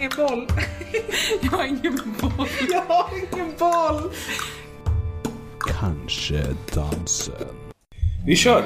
[0.00, 0.46] ingen boll.
[1.40, 2.48] Jag har ingen boll.
[2.70, 4.10] Jag har ingen boll.
[5.80, 7.34] Kanske dansen.
[8.26, 8.64] Vi kör!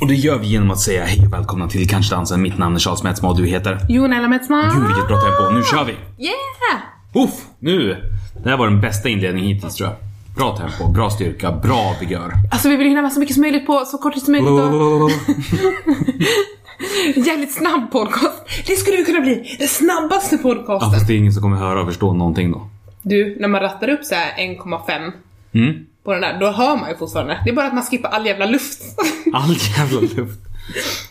[0.00, 2.42] Och det gör vi genom att säga hej och välkomna till Kanske dansen.
[2.42, 3.78] Mitt namn är Charles Metzma och du heter?
[3.88, 4.62] Jonella Metzma.
[4.62, 5.50] Gud vilket bra tempo.
[5.54, 5.92] Nu kör vi!
[6.24, 7.24] Yeah!
[7.24, 8.10] Uff, nu!
[8.42, 9.96] Det här var den bästa inledningen hittills tror jag.
[10.36, 12.32] Bra tempo, bra styrka, bra vigör.
[12.50, 14.50] Alltså vi vill hinna med så mycket som möjligt på så kort tid som möjligt
[14.50, 15.10] och
[17.26, 18.42] jävligt snabb podcast.
[18.66, 19.56] Det skulle vi kunna bli.
[19.58, 20.90] Den snabbaste Ja, podcasten.
[20.92, 22.68] fast det är ingen som kommer höra och förstå någonting då.
[23.02, 25.12] Du, när man rattar upp så här 1,5
[25.52, 25.86] Mm?
[26.04, 27.38] på den där, då hör man ju fortfarande.
[27.44, 28.82] Det är bara att man skippar all jävla luft.
[29.32, 30.40] All jävla luft.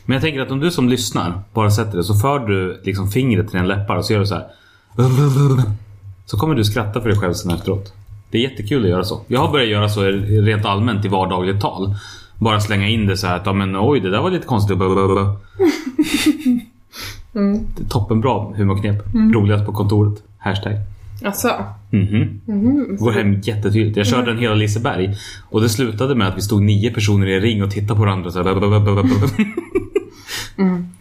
[0.06, 3.12] Men jag tänker att om du som lyssnar bara sätter det så för du liksom
[3.12, 4.45] fingret till dina läppar och så gör du så här.
[6.26, 7.94] Så kommer du skratta för dig själv sen efteråt.
[8.32, 9.22] Det är jättekul att göra så.
[9.28, 11.95] Jag har börjat göra så rent allmänt i vardagligt tal.
[12.44, 14.78] Bara slänga in det så här att ja, men oj det där var lite konstigt.
[14.80, 15.36] Är
[17.90, 19.04] toppenbra humorknep.
[19.34, 20.24] Roligast på kontoret.
[20.38, 20.74] Hashtag.
[21.26, 21.66] Alltså.
[21.90, 22.40] Mhm.
[23.00, 23.98] Går hem jättetydligt.
[23.98, 25.16] Jag körde en hela Liseberg
[25.50, 28.02] och det slutade med att vi stod nio personer i en ring och tittade på
[28.02, 28.48] varandra så här.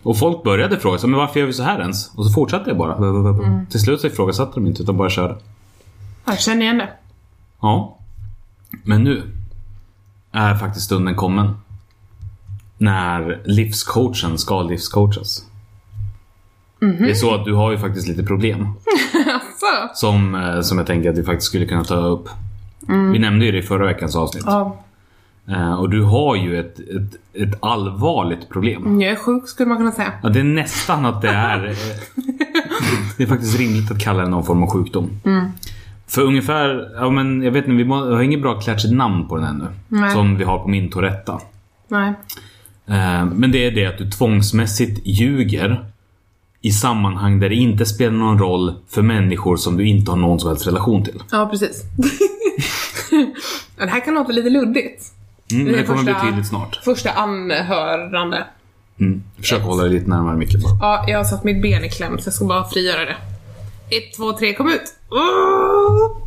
[0.03, 2.15] Och folk började fråga sig, men varför gör vi så här ens?
[2.15, 3.67] Och så fortsatte jag bara.
[3.71, 5.37] Till slut så ifrågasatte de inte utan bara körde.
[6.27, 6.89] Jag känner igen det.
[7.61, 7.99] Ja.
[8.85, 9.23] Men nu
[10.33, 11.55] är faktiskt stunden kommen.
[12.79, 15.47] När livscoachen ska livscoachas.
[16.79, 18.69] Det är så att du har ju faktiskt lite problem.
[19.95, 22.29] Som, eh, som jag tänker att vi faktiskt skulle kunna ta upp.
[23.13, 24.45] Vi nämnde ju det i förra veckans avsnitt.
[24.47, 24.83] Ja,
[25.49, 29.01] Eh, och du har ju ett, ett, ett allvarligt problem.
[29.01, 30.13] jag är sjuk skulle man kunna säga.
[30.23, 31.69] Ja, det är nästan att det är...
[31.69, 31.77] eh,
[33.17, 35.11] det är faktiskt rimligt att kalla det någon form av sjukdom.
[36.07, 39.47] För ungefär, ja men jag vet inte, vi har inget bra klatschigt namn på den
[39.47, 39.67] ännu.
[39.89, 40.11] Nej.
[40.11, 41.41] Som vi har på min Touretta.
[41.89, 42.09] Nej.
[42.87, 45.85] Eh, Men det är det att du tvångsmässigt ljuger
[46.61, 50.41] i sammanhang där det inte spelar någon roll för människor som du inte har någon
[50.41, 51.23] som helst relation till.
[51.31, 51.83] Ja, precis.
[53.79, 55.05] det här kan låta lite luddigt.
[55.53, 56.81] Mm, Det det kommer bli första- tydligt snart.
[56.85, 58.45] Första anhörande.
[59.01, 59.23] Mm.
[59.37, 60.73] Försök hålla dig lite närmare micken bara.
[60.81, 63.17] Ja, jag har satt mitt ben i kläm så jag ska bara frigöra det.
[63.99, 64.83] Ett, två, tre, kom ut!
[65.11, 66.23] Oh!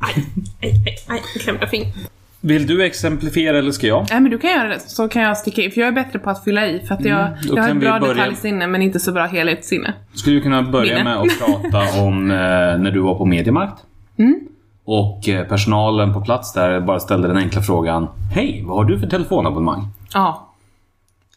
[0.00, 0.26] Aj,
[0.62, 1.94] aj, aj, aj, klämde fingret.
[2.40, 4.06] Vill du exemplifiera eller ska jag?
[4.10, 5.70] Nej men du kan göra det, så kan jag sticka in.
[5.70, 6.80] För jag är bättre på att fylla i.
[6.86, 9.94] För att jag, Mm, jag har ett bra börja- detaljsinne men inte så bra helhetssinne.
[10.14, 11.04] Skulle du kunna börja Minne.
[11.04, 13.82] med att prata om eh, när du var på Mediamarkt?
[14.18, 14.40] Mm.
[14.84, 18.98] Och eh, personalen på plats där bara ställde den enkla frågan Hej, vad har du
[19.00, 19.86] för telefonabonnemang?
[20.14, 20.54] Ja.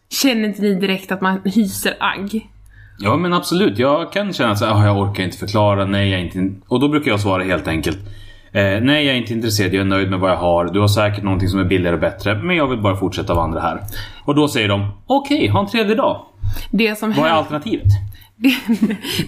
[0.09, 2.47] Känner inte ni direkt att man hyser agg?
[3.03, 6.37] Ja men absolut, jag kan känna att ah, jag orkar inte förklara, nej jag inte...
[6.37, 7.97] in-" Och då brukar jag svara helt enkelt
[8.51, 10.65] eh, Nej jag är inte intresserad, jag är nöjd med vad jag har.
[10.65, 13.61] Du har säkert någonting som är billigare och bättre, men jag vill bara fortsätta vandra
[13.61, 13.81] här.
[14.23, 16.25] Och då säger de Okej, ha en trevlig dag.
[16.71, 17.87] Det som, Vad är alternativet?
[18.35, 18.55] det,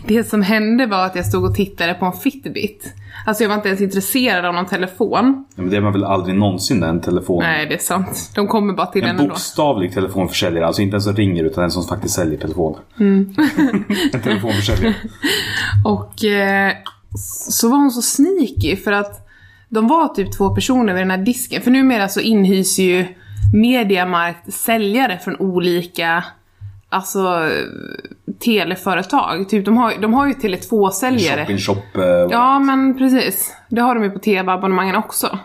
[0.07, 2.93] det som hände var att jag stod och tittade på en Fitbit.
[3.25, 5.45] Alltså jag var inte ens intresserad av någon telefon.
[5.55, 7.43] Ja, men det är man väl aldrig någonsin där, en telefon...
[7.43, 8.31] Nej, det är sant.
[8.35, 9.29] De kommer bara till En en ändå.
[9.29, 12.79] bokstavlig telefonförsäljare, alltså inte en som ringer utan en som faktiskt säljer telefoner.
[12.99, 13.35] Mm.
[14.13, 14.93] en telefonförsäljare.
[15.85, 16.73] Och eh,
[17.49, 19.27] så var hon så sneaky för att
[19.69, 21.61] de var typ två personer vid den här disken.
[21.61, 23.05] För numera så inhyser ju
[23.53, 26.23] Mediamarkt säljare från olika
[26.93, 27.49] alltså
[28.39, 29.49] teleföretag.
[29.49, 31.45] Typ de har, de har ju Tele2-säljare.
[31.45, 32.01] Shop in shop.
[32.01, 33.55] eh, Ja men precis.
[33.69, 35.39] Det har de ju på TV-abonnemangen också.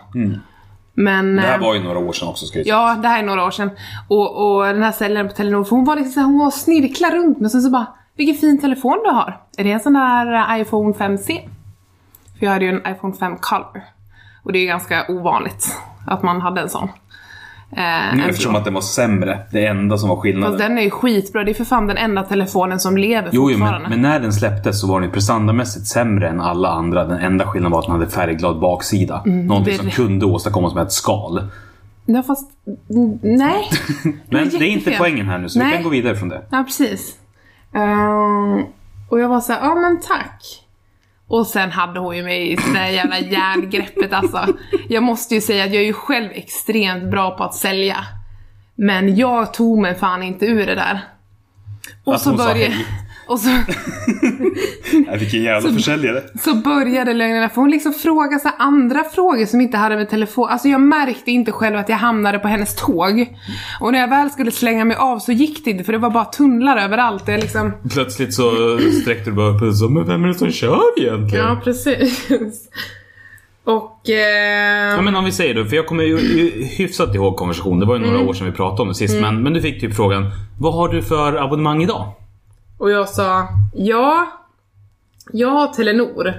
[0.93, 1.35] Men...
[1.35, 2.75] Det här eh, var ju några år sedan också ska jag säga.
[2.75, 3.69] Ja, det här är några år sedan.
[4.07, 7.49] Och, och den här säljaren på Telenor, hon var liksom hon var snirkla runt men
[7.49, 7.85] sen så bara
[8.15, 9.41] Vilken fin telefon du har.
[9.57, 11.39] Är det en sån där eh, iPhone 5C?
[12.39, 13.83] För jag hade ju en iPhone 5 Color.
[14.43, 15.77] Och det är ju ganska ovanligt
[16.07, 16.89] att man hade en sån.
[17.71, 18.59] Eh, en Eftersom blå.
[18.59, 19.39] att den var sämre.
[19.51, 20.51] Det enda som var skillnaden.
[20.57, 23.51] Fast den är ju skitbra, det är för fan den enda telefonen som lever Jo,
[23.51, 23.89] jo fortfarande.
[23.89, 27.03] men, men när den släpptes så var den ju prestandamässigt sämre än alla andra.
[27.05, 29.21] Den enda skillnaden var att den hade färgglad baksida.
[29.25, 31.47] Någonting som det- kunde åstadkommas med ett skal.
[32.05, 32.51] Ja, fast...
[32.89, 33.69] mm, Nej.
[34.29, 35.73] Men det är inte poängen här nu, så vi Nej.
[35.73, 36.41] kan gå vidare från det.
[36.51, 37.15] Ja, precis.
[37.73, 38.63] Ehm,
[39.09, 40.65] och jag var så här, ja men tack.
[41.29, 44.47] Och sen hade hon ju mig i det där jävla järngreppet alltså.
[44.89, 47.97] Jag måste ju säga att jag är ju själv extremt bra på att sälja.
[48.75, 50.99] Men jag tog mig fan inte ur det där.
[52.03, 52.73] Och Att så hon sa började...
[52.73, 52.85] hej.
[53.29, 53.49] Och så,
[55.07, 56.23] Nej, vilken jävla försäljare.
[56.43, 60.49] så började lögnerna, för hon liksom frågade så andra frågor som inte hade med telefon,
[60.49, 63.37] alltså jag märkte inte själv att jag hamnade på hennes tåg.
[63.79, 66.09] Och när jag väl skulle slänga mig av så gick det inte för det var
[66.09, 70.27] bara tunnlar överallt jag liksom Plötsligt så sträckte du bara upp sa Men vem är
[70.27, 71.45] det som kör egentligen?
[71.45, 72.29] Ja, precis.
[73.63, 74.09] Och...
[74.09, 77.79] Eh, Ja, men om vi säger då, för jag kommer ju ju hyfsat ihåg konversationen.
[77.79, 79.21] Det var ju några år sedan vi pratade om det sist.
[79.21, 82.13] Men, men du fick typ frågan Vad har du för abonnemang idag?
[82.79, 84.27] Och jag sa ja,
[85.31, 86.33] Jag har Telenor,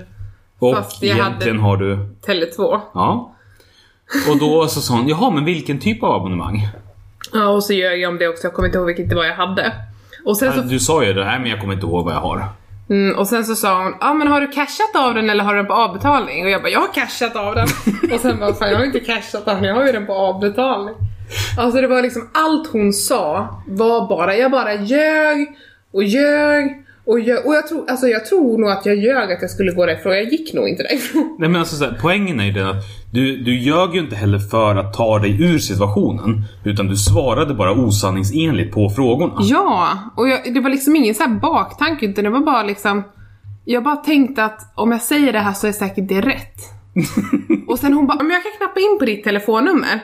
[0.58, 1.96] Och Fast jag egentligen hade- har du...
[2.26, 2.80] Tele2.
[2.94, 3.34] Ja.
[4.30, 6.68] Och då så sa hon, jaha men vilken typ av abonnemang?
[7.32, 8.44] Ja, och så ljög jag om det också.
[8.46, 9.72] Jag kommer inte ihåg vilket det var jag hade.
[10.24, 12.20] Och sen så, Du sa ju det här men jag kommer inte ihåg vad jag
[12.20, 12.44] har.
[12.90, 15.52] mm, och sen så sa hon, ja men har du cashat av den eller har
[15.54, 16.44] du den på avbetalning?
[16.44, 17.68] Och jag bara, jag har cashat av den.
[18.14, 20.12] och sen bara, fan jag har inte cashat av den, jag har ju den på
[20.14, 20.94] avbetalning.
[21.58, 25.56] Alltså det var liksom allt hon sa var bara, jag bara ljög
[25.92, 27.46] och ljög och ljög.
[27.46, 30.12] Och jag tror, alltså jag tror nog att jag ljög att jag skulle gå därifrån.
[30.12, 31.36] Jag gick nog inte därifrån.
[31.38, 34.16] Nej men alltså så här, poängen är ju den att du, du ljög ju inte
[34.16, 36.44] heller för att ta dig ur situationen.
[36.64, 39.34] Utan du svarade bara osanningsenligt på frågorna.
[39.40, 43.02] Ja, och jag, det var liksom ingen så här baktanke utan det var bara liksom
[43.64, 46.56] Jag bara tänkte att om jag säger det här så är säkert det rätt.
[47.68, 50.00] och sen hon bara, men jag kan knappa in på ditt telefonnummer.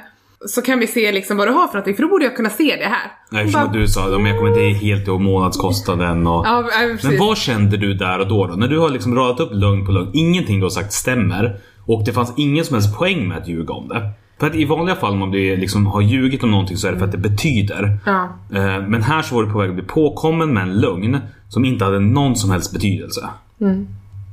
[0.48, 2.50] Så kan vi se liksom vad du har för någonting, för då borde jag kunna
[2.50, 3.12] se det här.
[3.30, 6.46] Nej, eftersom bara, att du sa att jag kommer inte helt ihåg månadskostnaden och...
[6.46, 6.64] Ja.
[7.04, 8.54] Men vad kände du där och då, då?
[8.54, 11.60] När du har liksom radat upp lögn på lögn, ingenting du har sagt stämmer.
[11.86, 14.10] Och det fanns ingen som helst poäng med att ljuga om det.
[14.40, 16.98] För att i vanliga fall om blir, liksom, har ljugit om någonting så är det
[16.98, 17.98] för att det betyder.
[18.06, 18.28] Ja.
[18.54, 21.18] Eh, Men här så var du på väg att bli påkommen med en lögn
[21.48, 23.28] som inte hade någon som helst betydelse.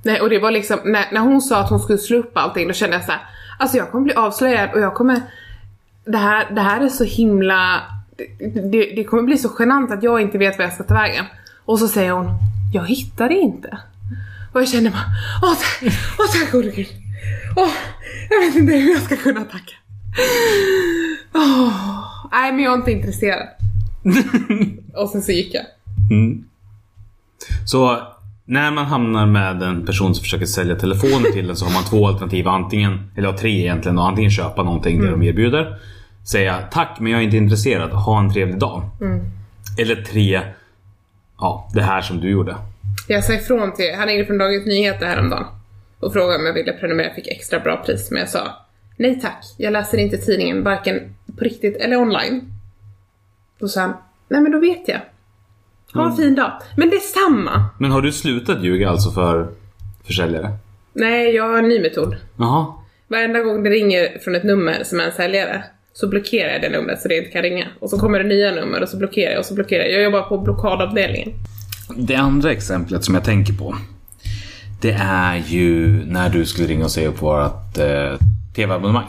[0.04, 2.68] Nej, och det var liksom, när, när hon sa att hon skulle slå upp allting,
[2.68, 3.22] då kände jag så här,
[3.60, 5.22] alltså jag kommer bli avslöjad och jag kommer,
[6.06, 7.82] det här, det här är så himla,
[8.72, 11.26] det, det, kommer bli så genant att jag inte vet vad jag ska ta vägen.
[11.66, 12.30] Och så säger hon,
[12.74, 13.78] jag hittar det inte.
[14.54, 15.06] Och jag känner bara,
[15.44, 16.88] åh tack, åh tack gode gud.
[17.56, 17.72] Åh,
[18.30, 19.76] jag vet inte hur jag ska kunna tacka.
[21.34, 23.48] Åh, nej men jag är inte intresserad.
[24.96, 25.66] och sen så gick jag.
[27.66, 28.13] Så
[28.46, 31.84] när man hamnar med en person som försöker sälja telefoner till en så har man
[31.84, 32.48] två alternativ.
[32.48, 33.98] Antingen, eller ja, tre egentligen.
[33.98, 35.80] Och antingen köpa någonting det de erbjuder.
[36.32, 37.92] Säga tack men jag är inte intresserad.
[37.92, 38.90] Ha en trevlig dag.
[39.80, 40.42] Eller tre.
[41.40, 42.56] Ja, det här som du gjorde.
[43.08, 45.46] Jag sa ifrån till, han ringde från Dagens Nyheter häromdagen
[46.00, 48.52] och frågade om jag ville prenumerera, jag fick extra bra pris men jag sa
[48.98, 52.54] nej tack, jag läser inte tidningen varken på riktigt eller online.
[53.60, 53.94] Då sa han,
[54.28, 55.02] nej men då vet jag.
[55.94, 56.52] Ha en fin dag.
[56.78, 57.66] Men det är samma.
[57.80, 59.48] Men har du slutat ljuga alltså för
[60.04, 60.52] försäljare?
[60.94, 62.16] Nej, jag har en ny metod.
[62.38, 62.66] Jaha.
[63.08, 65.64] Varenda gång det ringer från ett nummer som är en säljare
[65.94, 67.68] så blockerar jag det numret så det inte kan ringa.
[67.80, 69.94] Och så kommer det nya nummer och så blockerar jag och så blockerar jag.
[69.94, 71.30] Jag jobbar på blockadavdelningen.
[71.98, 73.76] Det andra exemplet som jag tänker på.
[74.82, 78.20] Det är ju när du skulle ringa och säga upp vårt eh,
[78.56, 79.06] TV-abonnemang.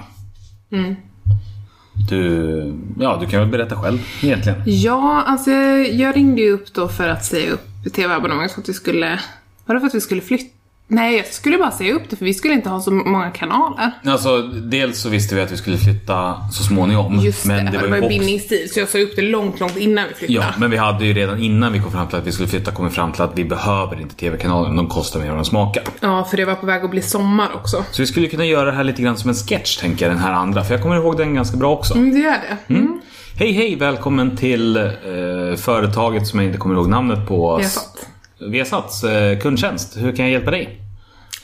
[2.09, 4.63] Du, ja, du kan väl berätta själv egentligen.
[4.67, 8.73] Ja, alltså jag ringde ju upp då för att säga upp TV-abonnemanget för att vi
[8.73, 9.21] skulle...
[9.67, 10.55] Var det för att vi skulle flytta?
[10.87, 13.91] Nej, jag skulle bara säga upp det för vi skulle inte ha så många kanaler.
[14.07, 17.21] Alltså, dels så visste vi att vi skulle flytta så småningom.
[17.21, 19.77] Just men det, det det var ju bindningstid så jag sa upp det långt, långt
[19.77, 20.47] innan vi flyttade.
[20.49, 22.71] Ja, men vi hade ju redan innan vi kom fram till att vi skulle flytta
[22.71, 24.77] kommit fram till att vi behöver inte TV-kanalen.
[24.77, 25.83] De kostar mer än de smakar.
[26.01, 27.85] Ja, för det var på väg att bli sommar också.
[27.91, 30.23] Så vi skulle kunna göra det här lite grann som en sketch, tänker jag, den
[30.23, 30.65] här andra.
[30.65, 31.95] För jag kommer ihåg den ganska bra också.
[31.95, 32.31] Mm, det gör
[32.67, 32.75] det.
[32.75, 33.01] Mm.
[33.39, 37.57] Hej hej, välkommen till eh, företaget som jag inte kommer ihåg namnet på.
[37.57, 38.09] Viasat.
[38.51, 39.97] Viasats eh, kundtjänst.
[39.97, 40.81] Hur kan jag hjälpa dig?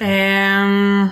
[0.00, 1.08] Ehm,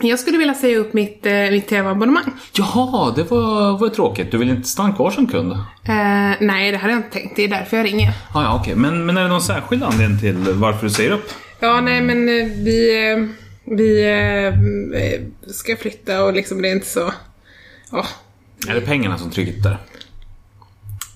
[0.00, 2.32] jag skulle vilja säga upp mitt, eh, mitt TV-abonnemang.
[2.52, 4.30] Jaha, det var, var tråkigt.
[4.30, 5.52] Du vill inte stanna kvar som kund?
[5.52, 7.36] Eh, nej, det hade jag inte tänkt.
[7.36, 8.12] Det är därför jag ringer.
[8.32, 8.74] Ah, ja, okej.
[8.74, 11.30] Men, men är det någon särskild anledning till varför du säger upp?
[11.60, 13.26] Ja, nej men eh, vi, eh,
[13.76, 17.12] vi ska flytta och liksom det är inte så...
[17.92, 18.06] Ja.
[18.68, 19.78] Är det pengarna som trycker?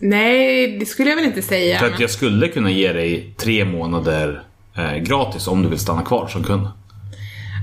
[0.02, 1.78] Nej, det skulle jag väl inte säga.
[1.78, 4.42] För att jag skulle kunna ge dig tre månader
[4.76, 6.68] eh, gratis om du vill stanna kvar som kund.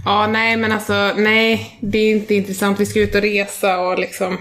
[0.06, 2.79] Ja, nej men alltså, nej, det är inte intressant.
[2.79, 4.38] Vi ska ut och resa och liksom...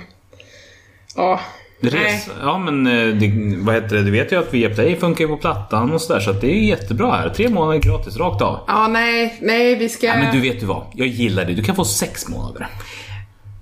[1.17, 1.41] Ja.
[1.81, 4.03] Res, ja men eh, det, vad heter det?
[4.03, 6.61] Du vet ju att Viaplay funkar ju på plattan och sådär så att det är
[6.61, 7.29] jättebra här.
[7.29, 8.61] Tre månader gratis rakt av.
[8.67, 10.07] Ja, nej, nej, vi ska...
[10.07, 10.87] Nej men du vet du vad?
[10.95, 11.53] Jag gillar det.
[11.53, 12.69] Du kan få sex månader.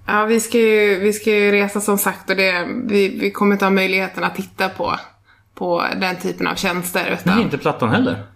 [0.07, 3.53] Ja, vi ska ju, vi ska ju resa som sagt och det, vi, vi kommer
[3.53, 4.95] inte ha möjligheten att titta på,
[5.59, 7.07] på den typen av tjänster.
[7.21, 8.27] Utan, Nej, inte plattan heller.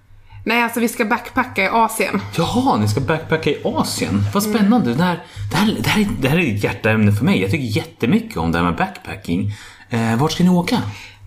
[0.45, 2.21] Nej, alltså vi ska backpacka i Asien.
[2.37, 4.21] Jaha, ni ska backpacka i Asien.
[4.35, 4.95] Vad spännande.
[4.95, 7.41] Det, här, det, här, det, här, är- det här är ett hjärtaämne för mig.
[7.43, 9.53] Jag tycker jättemycket om det här med backpacking.
[9.91, 10.79] Eh, vart ska ni åka?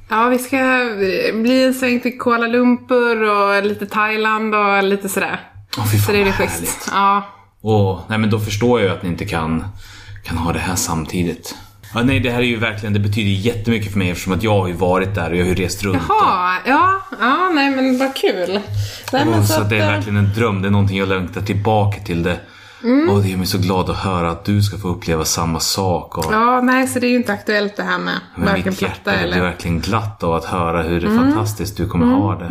[0.10, 5.10] Ja, vi ska eh, bli en sväng till Kuala Lumpur och lite Thailand och lite
[5.10, 5.40] sådär.
[5.78, 6.90] Åh, fy fan, Så det är det schysst.
[6.92, 7.24] Ja.
[7.62, 9.66] Åh, nej men då förstår jag ju att ni inte kan,
[10.24, 11.56] kan ha det här samtidigt.
[11.94, 14.60] Ja, nej, det här är ju verkligen, det betyder jättemycket för mig eftersom att jag
[14.60, 16.02] har ju varit där och jag har ju rest runt.
[16.10, 18.60] Jaha, ja, ja, nej men vad kul.
[19.14, 21.42] Nej, men så att det är eh, verkligen en dröm, det är någonting jag längtar
[21.42, 22.24] tillbaka till.
[22.24, 22.40] Det.
[22.84, 23.10] Mm.
[23.10, 26.18] Och det gör mig så glad att höra att du ska få uppleva samma sak.
[26.18, 28.82] Och, Ja, nej, så det är ju inte aktuellt det här med men varken mitt
[28.82, 29.38] hjärta blir eller...
[29.38, 29.46] Mm.
[29.46, 32.48] verkligen glatt av att höra hur fantastiskt du kommer ha det.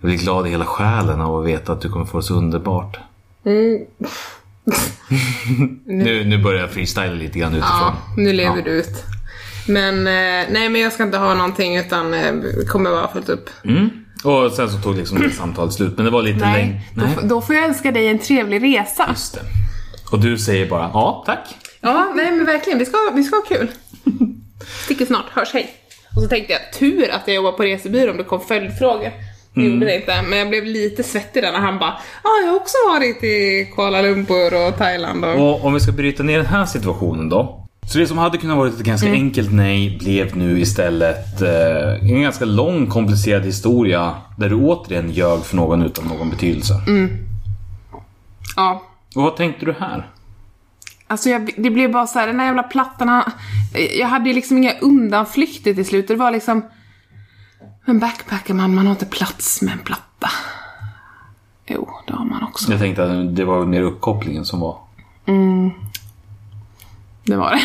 [0.00, 2.34] Jag blir glad i hela själen av att veta att du kommer få det så
[2.34, 2.98] underbart.
[5.86, 7.78] Nu, nu börjar jag freestyla lite grann utifrån.
[7.80, 8.62] Ja, nu lever Ja.
[8.64, 9.04] du ut.
[9.68, 12.32] Men eh, nej, men jag ska inte ha någonting utan eh,
[12.68, 13.50] kommer vara fullt upp.
[13.64, 13.90] Mm.
[14.24, 15.92] Och sen så tog liksom det samtalet slut.
[15.96, 17.10] Men det var lite Nej, längre.
[17.20, 19.06] Då, då får jag önska dig en trevlig resa.
[19.08, 19.40] Just det.
[20.12, 21.48] Och du säger bara ja, tack.
[21.80, 22.78] Ja, nej men verkligen.
[22.78, 23.68] Vi ska, vi ska ha kul.
[24.84, 25.24] Sticker snart.
[25.30, 25.74] Hörs, hej.
[26.16, 29.10] Och så tänkte jag, tur att jag jobbar på resebyrå om det kom följdfrågor.
[29.56, 29.72] Mm.
[29.72, 31.94] gjorde det inte, men jag blev lite svettig där när han bara
[32.24, 35.50] Ja, jag har också varit i Kuala Lumpur och Thailand och...
[35.50, 37.58] Och om vi ska bryta ner den här situationen då.
[37.86, 39.20] Så det som hade kunnat vara ett ganska Mm.
[39.20, 45.44] enkelt nej blev nu istället eh, en ganska lång komplicerad historia där du återigen ljög
[45.44, 46.74] för någon utan någon betydelse.
[46.86, 47.10] Mm.
[48.56, 48.82] Ja.
[49.16, 50.08] Och vad tänkte du här?
[51.06, 53.22] Alltså jag, det blev bara så här, den här jävla plattan,
[53.98, 56.08] jag hade liksom inga undanflykter till slut.
[56.08, 56.62] Det var liksom,
[57.84, 60.30] men backpackar man, man har inte plats med en platta.
[61.66, 62.70] Jo, det har man också.
[62.70, 64.78] Jag tänkte att det var mer uppkopplingen som var.
[67.24, 67.62] Det var det.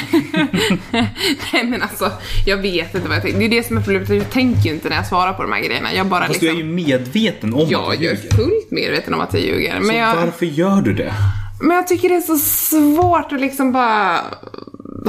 [1.53, 2.11] Nej men alltså,
[2.45, 3.39] jag vet inte vad jag tänkte.
[3.39, 5.51] Det är det som är problemet, jag tänker ju inte när jag svarar på de
[5.51, 5.93] här grejerna.
[5.93, 6.75] Jag bara Fast du är ju liksom...
[6.75, 8.35] medveten om att Jag du är ljuger.
[8.35, 9.73] fullt medveten om att jag ljuger.
[9.79, 11.13] Men Så jag, varför gör du det?
[11.61, 14.19] men jag tycker det är så svårt att liksom bara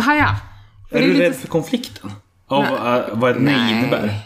[0.00, 0.36] haja.
[0.90, 2.10] Är det du lite rädd för konflikten?
[2.46, 3.78] Av eh, vad nej Nej.
[3.78, 4.20] innebär?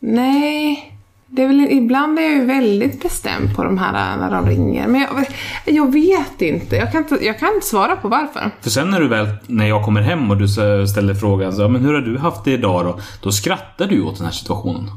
[0.00, 0.92] Nej,
[1.26, 4.86] det är väl, ibland är jag ju väldigt bestämd på de här när de ringer.
[4.88, 5.26] Men jag,
[5.74, 6.76] jag vet inte.
[6.76, 8.50] Jag kan inte, jag kan inte svara på varför.
[8.60, 10.48] För sen när du väl, när jag kommer hem och du
[10.88, 12.98] ställer frågan så, "Ja, men hur har du haft det idag då?
[13.22, 14.90] Då skrattar du åt den här situationen.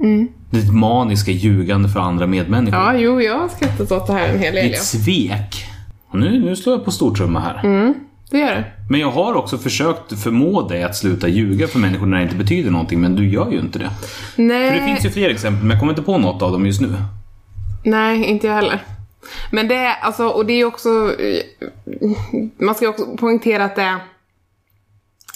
[0.00, 0.28] Mm.
[0.50, 2.80] Ditt maniska ljugande för andra medmänniskor.
[2.80, 4.64] Ja, jo, jag har skrattat åt det här en hel del.
[4.68, 5.66] Ditt svek.
[6.10, 7.60] Och nu, nu slår jag på stortrumma här.
[7.64, 7.94] Mm.
[8.34, 8.64] Det gör det.
[8.90, 12.36] Men jag har också försökt förmå dig att sluta ljuga för människor när det inte
[12.36, 13.90] betyder någonting, men du gör ju inte det.
[14.36, 16.66] Nej, För det finns ju fler exempel, men jag kommer inte på något av dem
[16.66, 16.94] just nu.
[17.84, 18.82] nej, inte jag heller.
[19.50, 22.10] Men det är alltså, och det är också, eh,
[22.58, 23.96] man ska också poängtera att det,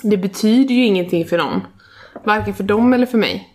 [0.03, 1.61] det betyder ju ingenting för någon.
[2.25, 3.49] Varken för dem eller för mig.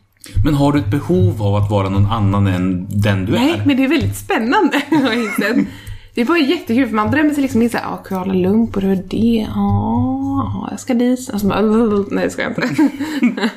[0.45, 3.65] Men har du ett behov av att vara någon annan än den du Nej, är?
[3.65, 5.57] men det är väldigt spännande har jag insett.
[6.15, 9.03] Det bara jättekul för man drömmer sig liksom in såhär, ja Kuala Lumpur, hur är
[9.07, 9.47] det?
[9.55, 11.29] Ja, jag ska dit.
[11.33, 11.61] Alltså, bara,
[12.11, 12.69] nej det ska jag inte.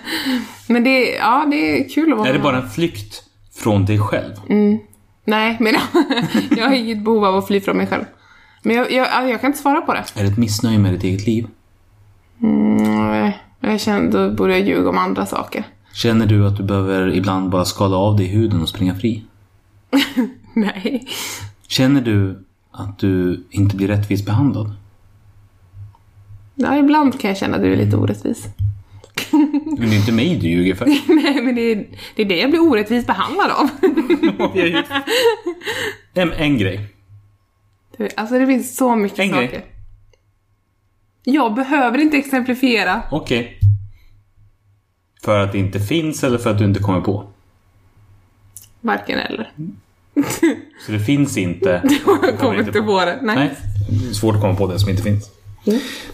[0.66, 3.22] men det, ja det är kul att vara Är det bara en flykt
[3.54, 4.32] från dig själv?
[5.24, 5.74] Nej, men
[6.56, 8.04] jag har inget behov av att fly från mig själv.
[8.62, 10.04] Men jag, jag, jag kan inte svara på det.
[10.14, 11.46] Är det ett missnöje med ditt eget liv?
[12.38, 15.64] Nej, jag känner, då borde jag ljuga om andra saker.
[15.92, 19.24] Känner du att du behöver ibland bara skala av dig huden och springa fri?
[20.54, 21.06] Nej.
[21.68, 22.45] Känner du
[22.76, 24.74] att du inte blir rättvist behandlad?
[26.54, 28.46] Ja, ibland kan jag känna att du är lite orättvis.
[29.78, 30.86] Men det är inte mig du ljuger för.
[31.14, 33.70] Nej, men det är, det är det jag blir orättvist behandlad av.
[36.14, 36.88] en, en grej.
[38.16, 39.46] Alltså det finns så mycket En grej.
[39.46, 39.64] saker.
[41.24, 43.02] Jag behöver inte exemplifiera.
[43.10, 43.58] Okej.
[45.22, 47.28] För att det inte finns eller för att du inte kommer på?
[48.80, 49.52] Varken eller.
[50.86, 51.82] Så det finns inte?
[52.22, 53.18] Jag kommer inte på det.
[53.22, 53.36] Nej.
[53.36, 53.50] Nej.
[53.90, 55.30] Det är svårt att komma på det som inte finns.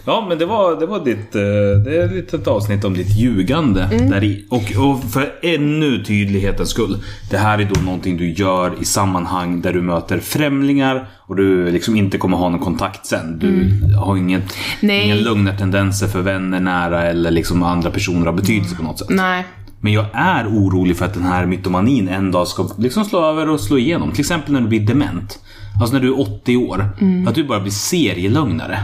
[0.05, 1.35] Ja, men det var, det var ditt...
[1.35, 1.41] eh,
[1.85, 4.45] Det är ett litet avsnitt om ditt ljugande där i.
[4.49, 6.97] Och, och för ännu tydlighetens skull.
[7.29, 11.71] Det här är då någonting du gör i sammanhang där du möter främlingar och du
[11.71, 13.39] liksom inte kommer ha någon kontakt sen.
[13.39, 15.05] Du har inget, Nej.
[15.05, 19.09] inga lugna tendenser för vänner nära eller liksom andra personer av betydelse på något sätt.
[19.09, 19.45] Nej.
[19.83, 23.49] Men jag är orolig för att den här mytomanin en dag ska liksom slå över
[23.49, 24.11] och slå igenom.
[24.11, 25.39] Till exempel när du blir dement.
[25.81, 26.89] Alltså när du är 80 år.
[27.27, 28.79] Att du bara blir serielögnare.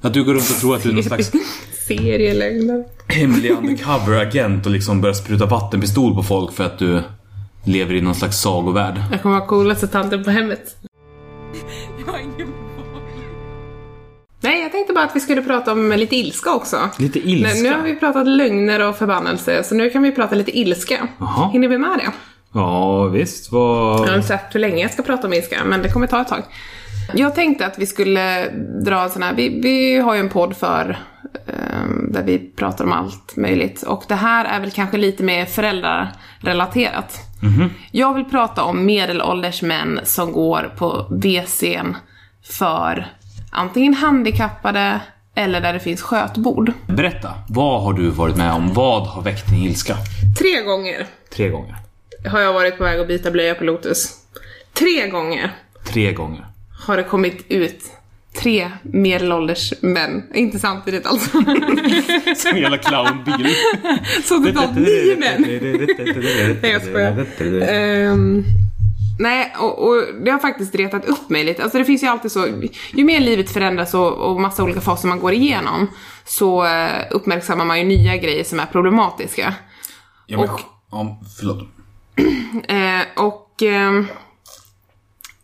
[0.00, 1.32] Att du går runt och tror att du är någon slags
[1.88, 2.84] Serielögner.
[3.08, 7.02] hemlig undercover-agent och liksom börjar spruta vattenpistol på folk för att du
[7.64, 8.94] lever i någon slags sagovärld.
[9.10, 10.76] Jag kommer vara coolaste tanten på hemmet.
[14.42, 16.90] Nej, jag tänkte bara att vi skulle prata om lite ilska också.
[16.98, 17.62] Lite ilska.
[17.62, 21.08] nu har vi pratat lögner och förbannelse, så nu kan vi prata lite ilska.
[21.18, 21.50] Jaha.
[21.50, 22.12] Hinner vi med det?
[22.52, 23.52] Ja, visst.
[23.52, 24.00] Vad...
[24.00, 26.20] Jag har inte sagt hur länge jag ska prata om ilska, men det kommer ta
[26.20, 26.42] ett tag.
[27.14, 28.50] Jag tänkte att vi skulle
[28.84, 30.98] dra en sån här, vi, vi har ju en podd för
[31.46, 35.44] ehm, där vi pratar om allt möjligt och det här är väl kanske lite mer
[35.44, 37.18] föräldrarrelaterat.
[37.90, 41.94] Jag vill prata om medelålders män som går på WC'n
[42.42, 43.06] för
[43.52, 45.00] antingen handikappade
[45.34, 46.72] eller där det finns skötbord.
[46.86, 47.34] Berätta.
[47.48, 48.72] Vad har du varit med om?
[48.74, 49.96] Vad har väckt din ilska?
[50.38, 51.76] Tre gånger Tre gånger.
[52.30, 54.10] har jag varit på väg att byta blöja på Lotus.
[54.72, 55.50] Tre gånger
[55.84, 56.46] Tre gånger.
[56.86, 57.80] har det kommit ut
[58.42, 61.30] tre medelålders män, inte samtidigt alltså.
[62.36, 63.54] Som en jävla clownbil.
[64.24, 65.42] Så totalt nio män.
[66.62, 67.26] Nej jag skojar.
[67.68, 68.44] Ehm,
[69.22, 71.62] nej, och, och det har faktiskt retat upp mig lite.
[71.62, 72.46] Alltså det finns ju alltid så,
[72.92, 75.86] ju mer livet förändras och, och massa olika faser man går igenom
[76.24, 79.54] så eh, uppmärksammar man ju nya grejer som är problematiska.
[80.26, 80.60] Ja, men, Och-
[80.90, 81.58] ja, förlåt.
[82.68, 84.06] Eh, och ehm,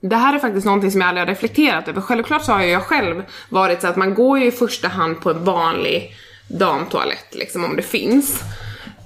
[0.01, 2.01] det här är faktiskt någonting som jag aldrig har reflekterat över.
[2.01, 5.31] Självklart så har jag själv varit så att man går ju i första hand på
[5.31, 6.15] en vanlig
[6.49, 8.43] damtoalett, liksom om det finns.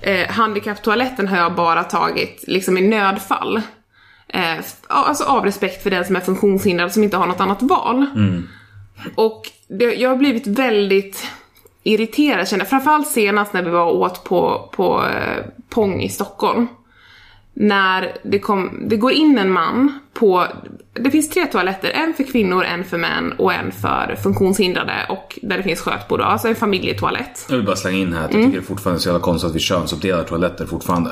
[0.01, 3.63] Eh, handikapptoaletten har jag bara tagit liksom i nödfall.
[4.33, 8.07] Eh, alltså av respekt för den som är funktionshindrad som inte har något annat val.
[9.15, 11.27] Och det, jag har blivit väldigt
[11.83, 12.71] irriterad känner jag.
[12.71, 16.67] Framförallt senast när vi var åt på, på eh, Pong i Stockholm.
[17.55, 20.47] När det, kom, det går in en man på,
[20.93, 25.39] det finns tre toaletter, en för kvinnor, en för män och en för funktionshindrade och
[25.43, 27.47] där det finns skötbord, alltså en familjetoalett.
[27.49, 29.51] Jag vill bara slänga in här att jag tycker det är fortfarande så jävla konstigt
[29.51, 31.11] att vi könsuppdelar toaletter fortfarande.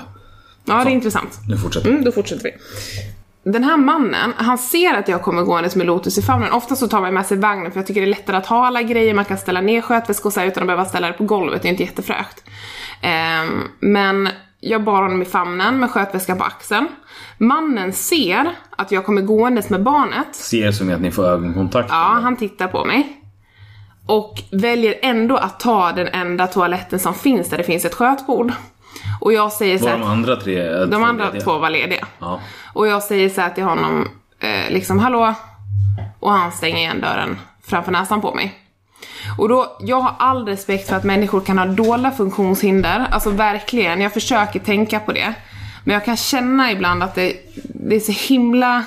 [0.65, 1.41] Ja, det är intressant.
[1.49, 1.91] Nu fortsätter.
[1.91, 2.53] Mm, då fortsätter vi.
[3.51, 6.53] Den här mannen, han ser att jag kommer gåendes med Lotus i famnen.
[6.53, 8.67] Ofta så tar man med sig vagnen för jag tycker det är lättare att ha
[8.67, 11.25] alla grejer, man kan ställa ner skötväskor så här utan att behöva ställa det på
[11.25, 12.45] golvet, det är inte jättefräscht.
[13.03, 14.29] Ehm, men
[14.61, 16.89] jag bar honom i famnen med skötväskan på axeln.
[17.39, 20.35] Mannen ser att jag kommer gåendes med barnet.
[20.35, 21.89] Ser som att ni får ögonkontakt.
[21.91, 23.17] Ja, han tittar på mig.
[24.07, 28.53] Och väljer ändå att ta den enda toaletten som finns där det finns ett skötbord.
[29.21, 30.85] Och jag säger så Var här, de andra tre?
[30.87, 31.45] de andra lediga?
[31.45, 32.07] två var lediga.
[32.19, 32.41] Ja.
[32.73, 34.09] Och jag säger så här till honom,
[34.41, 35.35] eh, liksom hallå?
[36.21, 38.55] Och han stänger igen dörren framför näsan på mig.
[39.39, 44.01] Och då, jag har all respekt för att människor kan ha dolda funktionshinder, alltså verkligen,
[44.01, 45.35] jag försöker tänka på det.
[45.85, 48.85] Men jag kan känna ibland att det, det är så himla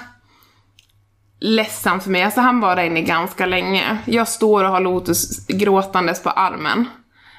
[1.40, 2.24] ledsamt för mig.
[2.24, 3.98] Alltså han var där inne ganska länge.
[4.06, 6.86] Jag står och har Lotus gråtandes på armen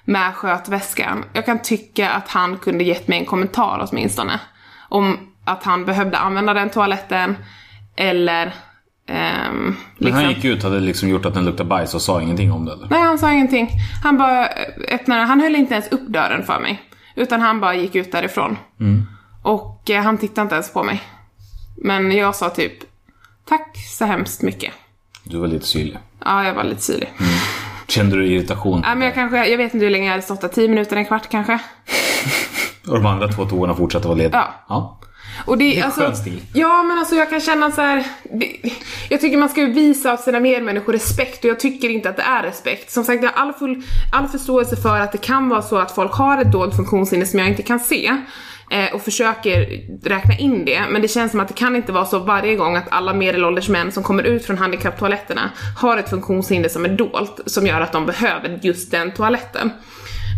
[0.05, 1.25] med skötväskan.
[1.33, 4.41] Jag kan tycka att han kunde gett mig en kommentar åtminstone.
[4.89, 7.37] Om att han behövde använda den toaletten
[7.97, 8.55] eller
[9.07, 10.13] Men liksom.
[10.25, 12.73] han gick ut hade liksom gjort att den luktade bajs och sa ingenting om det
[12.73, 12.89] eller?
[12.91, 13.71] Nej, han sa ingenting.
[14.03, 14.49] Han bara
[14.91, 16.83] öppnade, han höll inte ens upp dörren för mig.
[17.17, 18.57] Utan han bara gick ut därifrån.
[19.43, 21.03] Och eh, han tittade inte ens på mig.
[21.77, 22.73] Men jag sa typ,
[23.49, 24.73] tack så hemskt mycket.
[25.25, 25.99] Du var lite syrlig.
[26.25, 27.13] Ja, jag var lite syrlig.
[27.95, 28.81] Kände du irritation?
[28.81, 30.97] Nej, men jag kanske, jag vet inte hur länge jag hade stått där, 10 minuter,
[30.97, 31.59] en kvart kanske.
[32.89, 34.39] Och de andra två toorna fortsatte vara lediga?
[34.39, 34.65] Ja.
[34.69, 35.01] ja.
[35.47, 36.43] Och det, är alltså, stil.
[36.55, 38.07] Ja, men alltså jag kan känna så här.
[38.33, 38.57] Det,
[39.09, 42.43] jag tycker man ska visa sina medmänniskor respekt och jag tycker inte att det är
[42.43, 42.91] respekt.
[42.91, 45.93] Som sagt, jag har all, full, all förståelse för att det kan vara så att
[45.95, 48.17] folk har ett dolt funktionshinder som jag inte kan se.
[48.71, 52.05] Eh, och försöker räkna in det, men det känns som att det kan inte vara
[52.05, 56.69] så varje gång att alla medelålders män som kommer ut från handikapptoaletterna har ett funktionshinder
[56.69, 59.71] som är dolt, som gör att de behöver just den toaletten.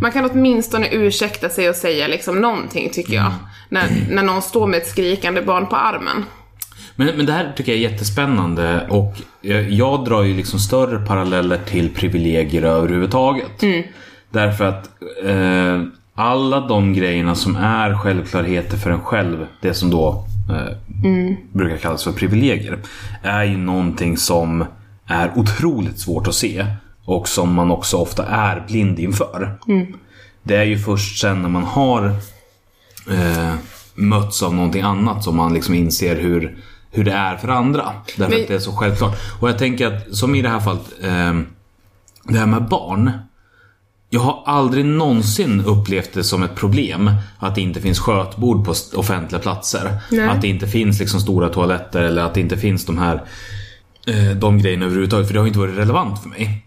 [0.03, 3.33] Man kan åtminstone ursäkta sig och säga liksom någonting tycker jag.
[3.69, 6.25] När, när någon står med ett skrikande barn på armen.
[6.97, 11.07] Men, men det här tycker jag är jättespännande och jag, jag drar ju liksom större
[11.07, 13.63] paralleller till privilegier överhuvudtaget.
[14.31, 14.91] Därför att
[15.25, 15.83] eh,
[16.17, 20.77] alla de grejerna som är självklarheter för en själv, det som då eh,
[21.53, 22.79] brukar kallas för privilegier,
[23.23, 24.65] är ju någonting som
[25.07, 26.67] är otroligt svårt att se
[27.05, 29.59] och som man också ofta är blind inför.
[30.43, 32.07] Det är ju först sen när man har
[33.11, 33.55] eh,
[33.95, 36.59] mötts av någonting annat som man liksom inser hur,
[36.91, 37.93] hur det är för andra.
[38.17, 39.15] Därför Men- att det är så självklart.
[39.41, 41.35] Och jag tänker att, som i det här fallet, eh,
[42.25, 43.11] det här med barn.
[44.11, 48.75] Jag har aldrig någonsin upplevt det som ett problem att det inte finns skötbord på
[48.99, 50.01] offentliga platser.
[50.11, 50.29] Nej.
[50.29, 53.23] Att det inte finns liksom stora toaletter eller att det inte finns de här
[54.07, 55.27] eh, de grejerna överhuvudtaget.
[55.27, 56.65] För det har inte varit relevant för mig.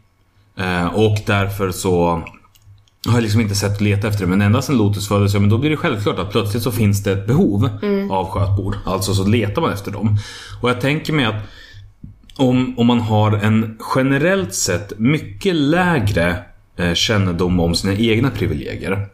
[0.57, 2.23] Eh, och därför så
[3.05, 5.39] jag har liksom inte sett och leta efter det, men ända sedan Lotus föddes, ja,
[5.39, 7.69] men då blir det självklart att plötsligt så finns det ett behov
[8.11, 8.75] av skötbord.
[8.85, 10.17] Alltså så letar man efter dem.
[10.61, 11.35] Och jag tänker mig att
[12.35, 16.43] om, om man har en generellt sett mycket lägre
[16.93, 19.07] kännedom om sina egna privilegier.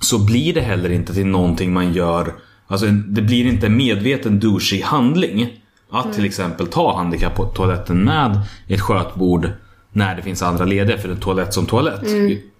[0.00, 2.34] Så blir det heller inte till någonting man gör,
[2.66, 5.58] alltså det blir inte en medveten douchig handling.
[5.90, 9.48] Att till exempel ta handikapptoaletten med ett skötbord
[9.92, 12.02] när det finns andra lediga för en toalett som toalett.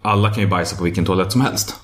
[0.03, 1.77] Alla kan ju bajsa på vilken toalett som helst.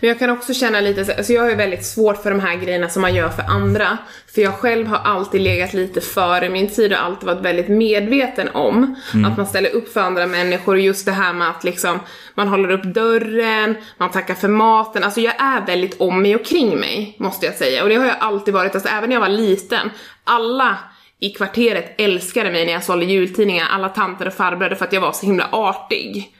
[0.00, 2.40] Men jag kan också känna lite, så- alltså jag har ju väldigt svårt för de
[2.40, 3.98] här grejerna som man gör för andra.
[4.34, 8.48] För jag själv har alltid legat lite före min tid och alltid varit väldigt medveten
[8.54, 12.00] om att man ställer upp för andra människor och just det här med att liksom
[12.34, 15.04] man håller upp dörren, man tackar för maten.
[15.04, 17.82] Alltså jag är väldigt om mig och kring mig, måste jag säga.
[17.82, 19.90] Och det har jag alltid varit, alltså även när jag var liten.
[20.24, 20.76] Alla
[21.20, 25.00] i kvarteret älskade mig när jag sålde jultidningar, alla tanter och farbröder för att jag
[25.00, 26.32] var så himla artig.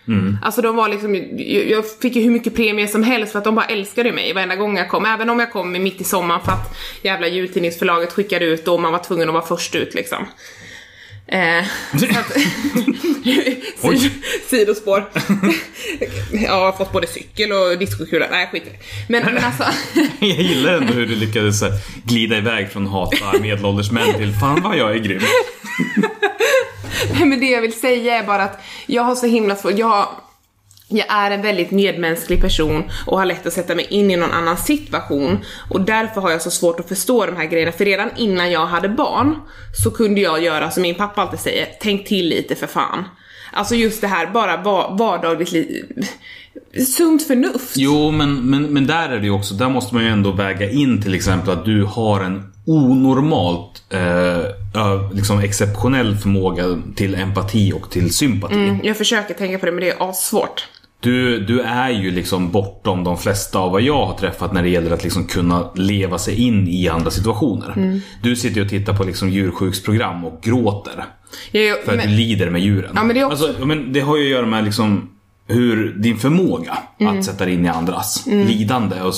[0.43, 3.45] Alltså de var liksom, jag jag fick ju hur mycket premier som helst för att
[3.45, 5.07] de bara älskade mig varenda gång jag kom.
[5.07, 8.93] Även om jag kom mitt i sommaren för att jävla jultidningsförlaget skickade ut och man
[8.93, 10.27] var tvungen att vara först ut liksom.
[11.29, 11.59] Eh,
[12.19, 12.33] att,
[14.01, 14.11] sid,
[14.51, 15.05] sidospår.
[16.33, 18.27] ja, jag har fått både cykel och diskokula.
[18.31, 18.77] Nej, skit i det.
[19.09, 19.65] Men, men alltså.
[20.19, 21.73] Jag gillar ändå hur du lyckades här,
[22.05, 25.23] glida iväg från hata medelålders män till fan vad jag är grym.
[27.13, 30.09] Nej men det jag vill säga är bara att jag har så himla svårt, jag,
[30.89, 34.31] jag är en väldigt medmänsklig person och har lätt att sätta mig in i någon
[34.33, 35.39] annan situation
[35.71, 38.67] och därför har jag så svårt att förstå de här grejerna för redan innan jag
[38.67, 39.35] hade barn
[39.85, 43.05] så kunde jag göra som min pappa alltid säger, tänk till lite för fan.
[43.53, 45.85] Alltså just det här, bara va- vardagligt li-
[46.97, 47.73] sunt förnuft.
[47.77, 50.71] Jo, men, men, men där är det ju också, där måste man ju ändå väga
[50.71, 56.65] in till exempel att du har en onormalt eh, liksom exceptionell förmåga
[56.97, 58.55] till empati och till sympati.
[58.55, 60.69] Mm, jag försöker tänka på det men det är assvårt.
[61.01, 64.69] Du, du är ju liksom bortom de flesta av vad jag har träffat när det
[64.69, 67.73] gäller att liksom kunna leva sig in i andra situationer.
[67.77, 68.01] Mm.
[68.23, 71.05] Du sitter ju och tittar på liksom djursjuksprogram och gråter.
[71.53, 72.93] Jag, jag, För att men, du lider med djuren.
[72.95, 75.11] Ja, men det är också- alltså, men det har ju att göra med liksom
[75.47, 77.19] hur din förmåga Mm.
[77.19, 79.15] att sätta dig in i andras lidande och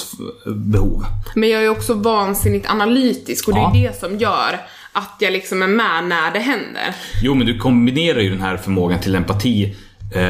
[0.57, 1.05] behov.
[1.35, 3.73] men jag är också vansinnigt analytisk och det Ja.
[3.77, 4.61] är det som gör
[4.93, 6.95] att jag liksom är med när det händer.
[7.23, 9.77] Jo, men du kombinerar ju den här förmågan till empati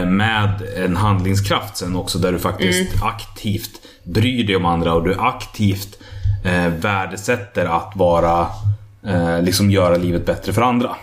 [0.06, 3.06] med en handlingskraft sen också där du faktiskt Mm.
[3.08, 3.70] aktivt
[4.04, 5.98] bryr dig om andra och du aktivt
[6.44, 8.46] eh, värdesätter att vara,
[9.06, 10.96] eh, liksom göra livet bättre för andra.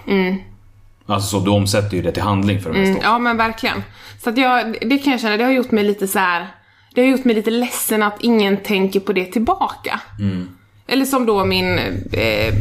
[1.05, 2.79] Alltså så, du omsätter ju det till handling för det.
[2.79, 3.83] Mm, ja men verkligen.
[4.23, 6.47] Så att jag, det kan jag känna, det har gjort mig lite så här.
[6.95, 9.99] Det har gjort mig lite ledsen att ingen tänker på det tillbaka.
[10.87, 11.79] Eller som då min,
[12.13, 12.53] eh,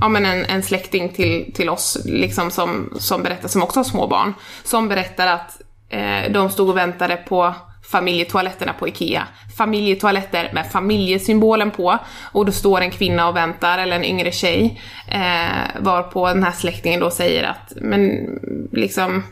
[0.00, 3.84] ja men en, en släkting till, till oss liksom som, som berättar, som också har
[3.84, 4.34] små barn.
[4.64, 7.54] Som berättar att eh, de stod och väntade på
[7.90, 9.26] familjetoaletterna på IKEA.
[9.56, 11.98] Familjetoaletter med familjesymbolen på.
[12.32, 14.80] Och då står en kvinna och väntar, eller en yngre tjej.
[15.08, 18.28] Eh, varpå den här släktingen då säger att, men
[18.72, 19.24] liksom,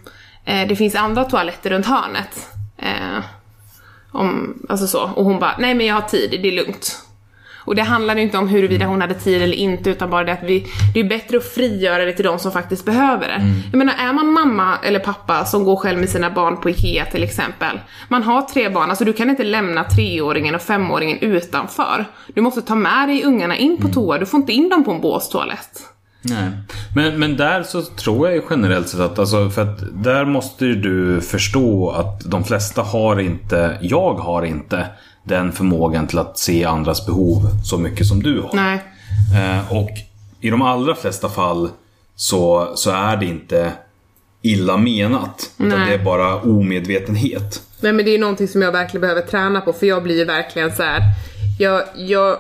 [0.45, 2.49] eh, det finns andra toaletter runt hörnet.
[2.79, 3.25] Eh,
[4.13, 5.11] om, alltså så.
[5.17, 7.06] Och hon bara, nej men jag har tid, det är lugnt.
[7.67, 10.43] Och det handlar inte om huruvida hon hade tid eller inte utan bara det att
[10.43, 13.43] vi, det är bättre att frigöra det till de som faktiskt behöver det.
[13.73, 17.05] Jag menar är man mamma eller pappa som går själv med sina barn på IKEA
[17.05, 17.81] till exempel.
[18.09, 22.05] Man har tre barn, alltså du kan inte lämna treåringen och femåringen utanför.
[22.35, 24.91] Du måste ta med dig ungarna in på toa, du får inte in dem på
[24.91, 25.96] en båstoalett.
[26.29, 26.51] Nej.
[26.95, 30.67] Men, men där så tror jag ju generellt sett att, alltså, för att där måste
[30.67, 34.87] ju du förstå att de flesta har inte, jag har inte
[35.25, 38.51] den förmågan till att se andras behov så mycket som du har.
[38.55, 38.85] Nej.
[39.35, 39.91] Eh, och
[40.41, 41.71] i de allra flesta fall
[42.17, 43.73] så, så är det inte
[44.43, 45.51] illa menat.
[45.59, 45.89] Utan Nej.
[45.89, 47.63] det är bara omedvetenhet.
[47.81, 50.25] Nej men det är någonting som jag verkligen behöver träna på för jag blir ju
[50.25, 51.03] verkligen så här.
[51.59, 52.37] Jag, jag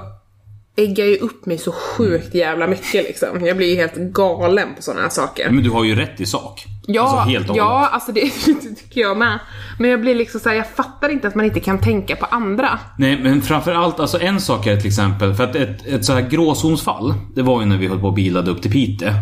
[0.76, 3.46] äggar ju upp mig så sjukt jävla mycket liksom.
[3.46, 5.50] Jag blir ju helt galen på sådana här saker.
[5.50, 6.64] Men du har ju rätt i sak.
[6.86, 7.70] Ja, alltså helt och hållet.
[7.70, 9.38] ja alltså det, det tycker jag med.
[9.78, 12.26] Men jag blir liksom så här, jag fattar inte att man inte kan tänka på
[12.26, 12.78] andra.
[12.98, 16.20] Nej, men framförallt, alltså en sak är till exempel, för att ett, ett så här
[16.20, 19.12] gråzonsfall, det var ju när vi höll på och bilade upp till Piteå.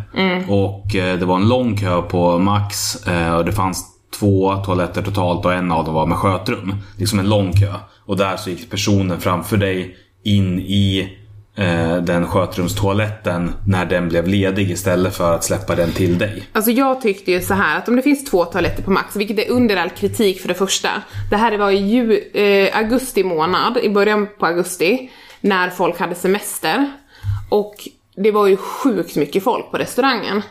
[0.49, 3.85] Och eh, det var en lång kö på Max eh, och det fanns
[4.19, 6.75] två toaletter totalt och en av dem var med skötrum.
[6.97, 7.75] Liksom en lång kö.
[8.07, 11.19] Och där så gick personen framför dig in i
[11.57, 16.49] eh, den skötrumstoaletten när den blev ledig istället för att släppa den till dig.
[16.53, 19.39] Alltså jag tyckte ju så här att om det finns två toaletter på Max, vilket
[19.39, 20.89] är under all kritik för det första.
[21.31, 26.15] Det här var i ju, eh, augusti månad, i början på augusti, när folk hade
[26.15, 26.93] semester.
[27.51, 27.75] Och
[28.17, 30.43] det var ju sjukt mycket folk på restaurangen.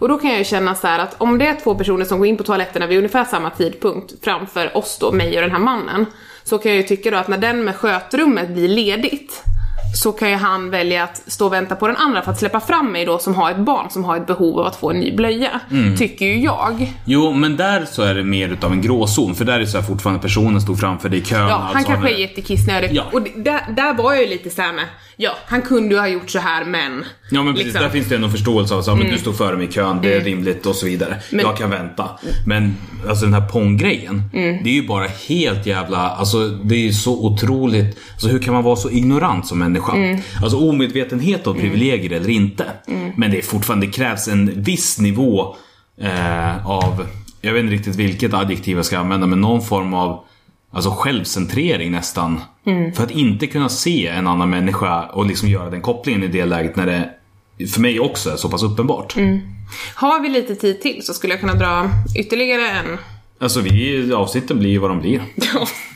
[0.00, 2.26] Och då kan jag ju känna så att om det är två personer som går
[2.26, 6.06] in på toaletterna vid ungefär samma tidpunkt framför oss då, mig och den här mannen.
[6.44, 9.42] Så kan jag ju tycka då att när den med skötrummet blir ledigt
[9.94, 12.60] så kan ju han välja att stå och vänta på den andra för att släppa
[12.60, 15.00] fram mig då som har ett barn som har ett behov av att få en
[15.00, 15.60] ny blöja.
[15.98, 16.92] Tycker ju jag.
[17.04, 19.34] Jo, men där så är det mer utav en gråzon.
[19.34, 21.38] För där är det så här fortfarande personen stod framför dig i kön.
[21.40, 22.90] Ja, alltså han kanske är- är jättekissnödig.
[22.92, 23.02] Ja.
[23.12, 24.84] Och där, där var jag ju lite såhär med,
[25.16, 27.04] ja, han kunde ju ha gjort så här men...
[27.30, 27.82] Ja men precis, liksom.
[27.82, 30.20] där finns det ändå förståelse av att du står före mig i kön, det är
[30.20, 31.16] rimligt och så vidare.
[31.30, 32.08] Men- jag kan vänta.
[32.46, 32.76] Men
[33.08, 37.24] alltså den här ponggrejen, det är ju bara helt jävla, alltså det är ju så
[37.26, 39.77] otroligt, alltså hur kan man vara så ignorant som människa?
[40.42, 42.64] Alltså omedvetenhet om privilegier eller inte.
[43.16, 45.56] Men det är fortfarande, det krävs en viss nivå
[46.00, 47.06] eh, av,
[47.40, 50.24] jag vet inte riktigt vilket adjektiv jag ska använda, men någon form av
[50.70, 52.40] Alltså självcentrering nästan.
[52.94, 56.44] För att inte kunna se en annan människa och liksom göra den kopplingen i det
[56.44, 57.10] läget när det
[57.66, 59.16] för mig också är så pass uppenbart.
[59.94, 62.98] Har vi lite tid till så skulle jag kunna dra ytterligare en
[63.40, 65.22] Alltså vi, avsnitten blir ju vad de blir.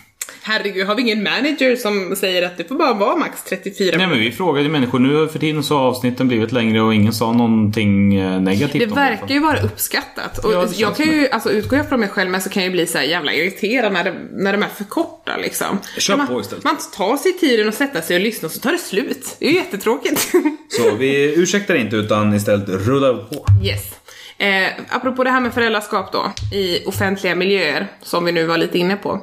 [0.44, 4.06] Herregud, har vi ingen manager som säger att det får bara vara max 34 Nej
[4.06, 7.12] men vi frågade ju människor, nu för tiden så har avsnitten blivit längre och ingen
[7.12, 10.38] sa någonting eh, negativt Det om verkar ju vara uppskattat.
[10.38, 12.62] Och Ja, det jag kan ju, alltså utgår jag från mig själv med så kan
[12.62, 15.78] jag ju bli så här jävla irriterad när, det, när de är för korta liksom.
[15.98, 16.64] Kör man, på istället.
[16.64, 19.36] Man tar sig tiden att sätta sig och lyssna och så tar det slut.
[19.38, 20.32] Det är ju jättetråkigt.
[20.68, 23.46] Så vi ursäktar inte utan istället rullar på.
[23.64, 24.01] yes.
[24.42, 28.78] Eh, apropå det här med föräldraskap då, i offentliga miljöer, som vi nu var lite
[28.78, 29.20] inne på.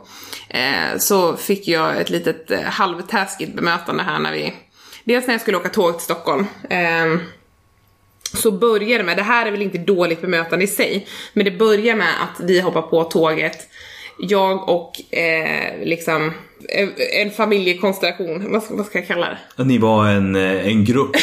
[0.50, 4.54] Eh, så fick jag ett litet eh, halvtaskigt bemötande här när vi...
[5.04, 6.46] Dels när jag skulle åka tåg till Stockholm.
[6.70, 7.20] Eh,
[8.34, 11.52] så börjar det med, det här är väl inte dåligt bemötande i sig, men det
[11.52, 13.68] börjar med att vi hoppar på tåget,
[14.20, 16.34] jag och eh, liksom
[17.22, 19.64] en, familjekonstellation, vad ska, vad ska jag kalla det?
[19.64, 21.16] Ni var en, eh, en grupp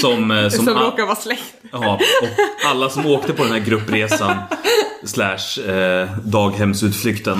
[0.00, 0.30] som...
[0.30, 1.42] eh, Som, Som, all- råkar vara släkt.
[1.72, 2.28] ja, och
[2.70, 4.36] alla som åkte på den här gruppresan
[5.04, 7.38] slash eh, daghemsutflykten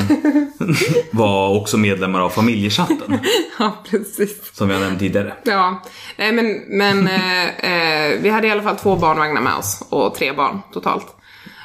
[1.10, 3.18] var också medlemmar av familjechatten
[3.58, 4.56] ja, precis.
[4.56, 5.34] som har nämnt tidigare.
[5.44, 5.82] Ja,
[6.16, 10.14] nej men, men eh, eh, vi hade i alla fall två barnvagnar med oss och
[10.14, 11.06] tre barn totalt.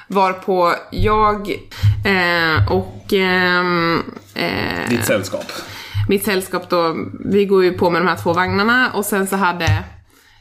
[0.07, 1.49] Varpå jag
[2.05, 5.51] eh, och ehm, eh, Ditt sällskap.
[6.09, 9.35] mitt sällskap då, vi går ju på med de här två vagnarna och sen så
[9.35, 9.83] hade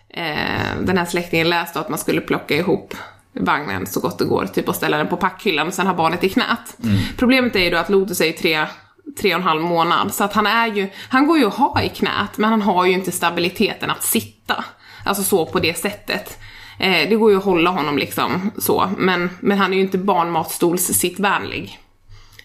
[0.08, 2.94] eh, den här släktingen läst att man skulle plocka ihop
[3.40, 6.24] vagnen så gott det går, typ och ställa den på packhyllan och sen ha barnet
[6.24, 6.76] i knät.
[7.16, 8.66] Problemet är ju då att Lotus är ju tre,
[9.20, 11.82] tre och en halv månad så att han är ju, han går ju att ha
[11.82, 14.64] i knät men han har ju inte stabiliteten att sitta.
[15.04, 16.38] Alltså så på det sättet.
[16.78, 19.98] Eh, det går ju att hålla honom liksom så, men, men han är ju inte
[19.98, 21.78] barnmatstolssittvänlig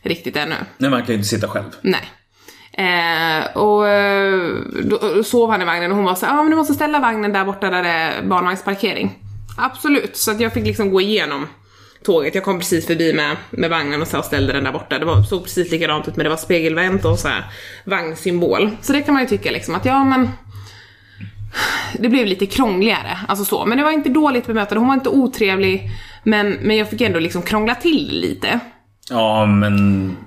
[0.02, 0.56] riktigt ännu.
[0.78, 1.70] Nej man kan ju inte sitta själv.
[1.82, 2.10] Nej.
[2.74, 6.44] Eh, och eh, då, då sov han i vagnen och hon var så ja ah,
[6.44, 9.20] men du måste ställa vagnen där borta där det är barnvagnsparkering.
[9.58, 11.48] Absolut, så att jag fick liksom gå igenom
[12.04, 12.36] tåget.
[12.36, 15.00] Jag kom precis förbi med, med vagnen och så ställde den där borta.
[15.00, 17.46] Det var, såg precis likadant ut men det var spegelvänt och så här
[17.86, 18.72] vagnsymbol.
[18.82, 20.30] Så det kan man ju tycka liksom att ja men
[22.00, 23.66] det blev lite krångligare, alltså så.
[23.66, 25.90] Men det var inte dåligt bemötande, hon var inte otrevlig.
[26.24, 28.60] Men, men jag fick ändå liksom krångla till lite.
[29.10, 30.18] Ja men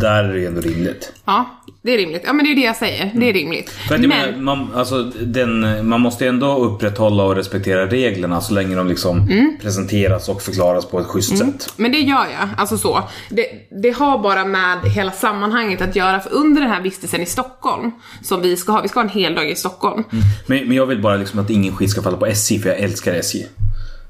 [0.00, 1.12] där är det ändå rimligt.
[1.24, 1.46] Ja,
[1.84, 2.22] det är rimligt.
[2.26, 3.70] Ja men det är det jag säger, det är rimligt.
[3.70, 7.86] För att jag menar, Men, man, alltså, den, man måste ju ändå upprätthålla och respektera
[7.86, 9.56] reglerna så länge de liksom Mm.
[9.62, 11.72] presenteras och förklaras på ett schysst sätt.
[11.76, 13.02] men det gör jag, alltså så.
[13.30, 13.46] Det,
[13.82, 17.90] det har bara med hela sammanhanget att göra, för under den här vistelsen i Stockholm,
[18.22, 20.04] som vi ska ha, vi ska ha en hel dag i Stockholm.
[20.46, 22.78] Men, men jag vill bara liksom att ingen skit ska falla på SJ för jag
[22.78, 23.46] älskar SJ.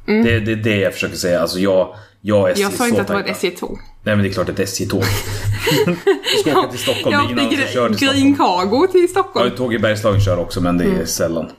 [0.06, 1.40] Det, det är det jag försöker säga.
[1.40, 1.94] Alltså jag,
[2.26, 2.70] jag och SJ Mm.
[2.72, 3.38] Jag sa är inte att det var ett tajta.
[3.38, 3.78] SJ-tåg.
[4.02, 5.02] Nej men det är klart ett SJ-tåg.
[5.86, 5.96] du
[6.40, 8.70] ska åka till Stockholm, det är Jag ingen annan som kör till Green Stockholm.
[8.70, 9.50] Cargo till Ja, Stockholm.
[9.56, 11.06] tåg i Bergslagen kör också men det är Mm.
[11.06, 11.50] sällan.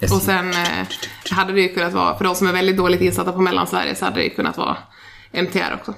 [0.00, 0.14] SJ.
[0.14, 0.86] Och sen eh,
[1.30, 4.04] hade det ju kunnat vara, för de som är väldigt dåligt insatta på Mellansverige så
[4.04, 4.76] hade det ju kunnat vara
[5.32, 5.94] MTR också.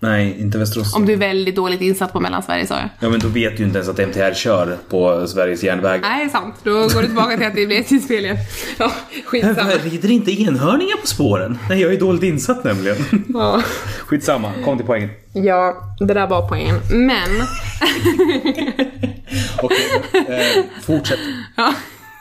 [0.00, 0.94] Nej, inte Västerås.
[0.96, 2.88] Om du är väldigt dåligt insatt på Mellansverige sa jag.
[3.00, 6.00] Ja men då vet du ju inte ens att MTR kör på Sveriges järnväg.
[6.02, 6.54] Nej, sant.
[6.62, 8.36] Då går du tillbaka till att det blir SJ-spel igen.
[8.78, 8.92] Ja,
[9.24, 9.70] skitsamma.
[9.70, 11.58] Rider inte enhörningar på spåren?
[11.68, 12.96] Nej, jag är dåligt insatt nämligen.
[13.34, 13.62] Ja.
[14.06, 15.10] Skitsamma, kom till poängen.
[15.32, 16.80] ja, det där var poängen.
[16.90, 17.30] Men,
[19.62, 19.78] Okej,
[20.12, 21.18] eh, fortsätt.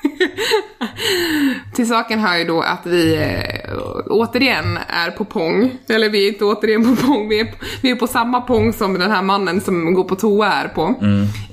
[1.73, 3.77] till saken hör ju då att vi eh,
[4.09, 5.77] återigen är på pong.
[5.89, 7.47] Eller vi är inte återigen på pong, vi är,
[7.81, 10.95] vi är på samma pong som den här mannen som går på toa är på.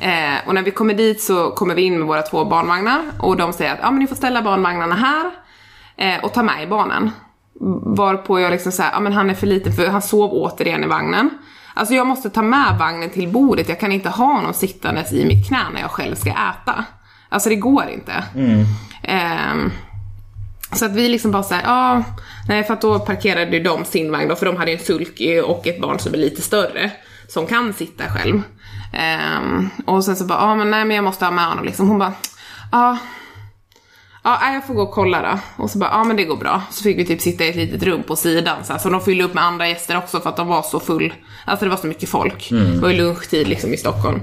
[0.00, 3.36] Eh, och när vi kommer dit så kommer vi in med våra två barnvagnar och
[3.36, 5.30] de säger att ja men ni får ställa barnvagnarna här
[5.96, 7.10] eh, och ta med i barnen.
[7.96, 10.86] Varpå jag liksom säger, ja men han är för liten för han sov återigen i
[10.86, 11.30] vagnen.
[11.74, 15.26] Alltså jag måste ta med vagnen till bordet, jag kan inte ha honom sittandes i
[15.26, 16.84] mitt knä när jag själv ska äta.
[17.34, 18.24] Alltså det går inte.
[19.02, 19.72] Ehm,
[20.72, 22.02] så att vi liksom bara såhär, ja,
[22.48, 25.66] nej för att då parkerade de sin vagn då, för de hade en sulky och
[25.66, 26.90] ett barn som är lite större,
[27.28, 28.42] som kan sitta själv.
[28.92, 31.88] Ehm, och sen så bara, ja men nej men jag måste ha med honom liksom.
[31.88, 32.12] Hon bara,
[32.72, 32.98] ja,
[34.26, 35.62] Ja, nej, jag får gå och kolla då.
[35.62, 36.62] Och så bara, ja men det går bra.
[36.70, 39.00] Så fick vi typ sitta i ett litet rum på sidan så, här, så de
[39.00, 41.14] fyllde upp med andra gäster också för att de var så full.
[41.44, 42.48] Alltså det var så mycket folk.
[42.74, 44.20] Det var ju lunchtid liksom i Stockholm.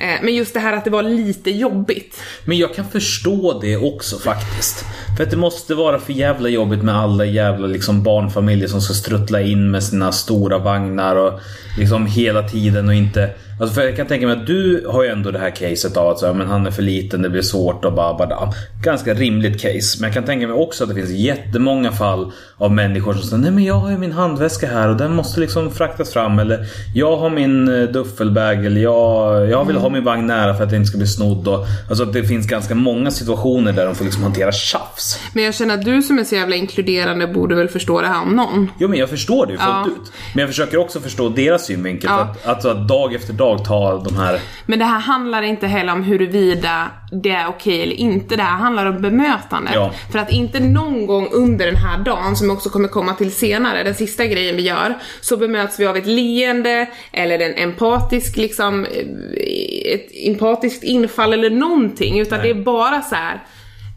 [0.00, 2.20] Eh, men just det här att det var lite jobbigt.
[2.44, 4.84] Men jag kan förstå det också faktiskt.
[5.16, 8.94] För att det måste vara för jävla jobbigt med alla jävla liksom barnfamiljer som ska
[8.94, 11.40] struttla in med sina stora vagnar och
[11.78, 13.30] liksom hela tiden och inte...
[13.60, 16.08] Alltså för jag kan tänka mig att du har ju ändå det här caset av
[16.08, 18.52] att så, här, men han är för liten, det blir svårt och bara, bara
[18.84, 19.96] Ganska rimligt case.
[20.00, 23.42] Men jag kan tänka mig också att det finns jättemånga fall av människor som säger
[23.42, 26.38] Nej men jag har ju min handväska här och den måste liksom fraktas fram.
[26.38, 30.54] Eller jag har min eh, duffelbag eller jag, jag vill ha ha min vagn nära
[30.54, 31.48] för att jag inte ska bli snodd.
[31.48, 35.18] Och, alltså det finns ganska många situationer där de får liksom hantera tjafs.
[35.32, 38.22] Men jag känner att du som är så jävla inkluderande borde väl förstå det här
[38.22, 38.70] om någon.
[38.78, 39.86] Jo men jag förstår det ju fullt Ja.
[39.86, 40.12] ut.
[40.34, 42.10] Men jag försöker också förstå deras synvinkel.
[42.12, 42.20] Ja.
[42.20, 44.40] Att, alltså att dag efter dag ta de här...
[44.66, 48.36] Men det här handlar inte heller om huruvida det är okej eller inte.
[48.36, 49.74] Det här handlar om bemötandet.
[49.74, 49.92] Ja.
[50.12, 53.82] För att inte någon gång under den här dagen, som också kommer komma till senare,
[53.82, 58.84] den sista grejen vi gör, så bemöts vi av ett leende eller en empatisk liksom,
[58.84, 62.20] eh, ett empatiskt infall eller någonting.
[62.20, 62.54] Utan Nej.
[62.54, 63.42] det är bara så här.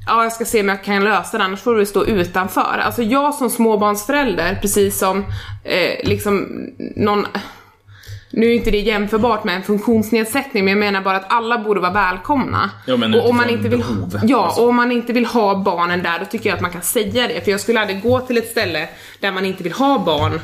[0.07, 2.81] Ja, jag ska se om jag kan lösa det, annars får du stå utanför.
[2.85, 5.25] Alltså jag som småbarnsförälder, precis som
[5.63, 6.47] eh, liksom
[6.95, 7.25] någon
[8.35, 11.79] nu är inte det jämförbart med en funktionsnedsättning, men jag menar bara att alla borde
[11.79, 12.69] vara välkomna.
[12.87, 14.61] Ja, men och om man inte vill, behov, ja, alltså.
[14.61, 17.27] och om man inte vill ha barnen där, då tycker jag att man kan säga
[17.27, 17.43] det.
[17.43, 18.87] För jag skulle aldrig gå till ett ställe
[19.19, 20.39] där man inte vill ha barn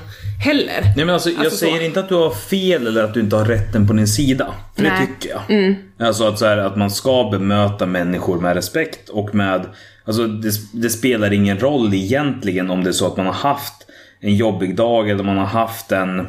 [0.45, 0.81] heller.
[0.95, 1.65] Nej men alltså, jag Alltså så.
[1.65, 4.47] säger inte att du har fel eller att du inte har rätten på din sida.
[4.75, 5.07] För det Nej.
[5.07, 5.75] tycker jag.
[6.07, 9.65] Alltså att, så här, att man ska bemöta människor med respekt och med...
[10.05, 13.73] Alltså det, det spelar ingen roll egentligen om det är så att man har haft
[14.19, 16.27] en jobbig dag eller man har haft en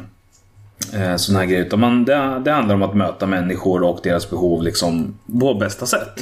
[0.93, 1.59] eh, sån här grej.
[1.59, 5.85] Utan man, det, det handlar om att möta människor och deras behov liksom på bästa
[5.85, 6.21] sätt.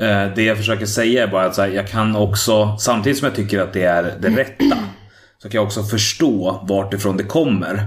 [0.00, 3.34] Eh, det jag försöker säga är bara att här, jag kan också, samtidigt som jag
[3.34, 4.76] tycker att det är det rätta,
[5.38, 7.86] så kan jag också förstå vart ifrån det kommer.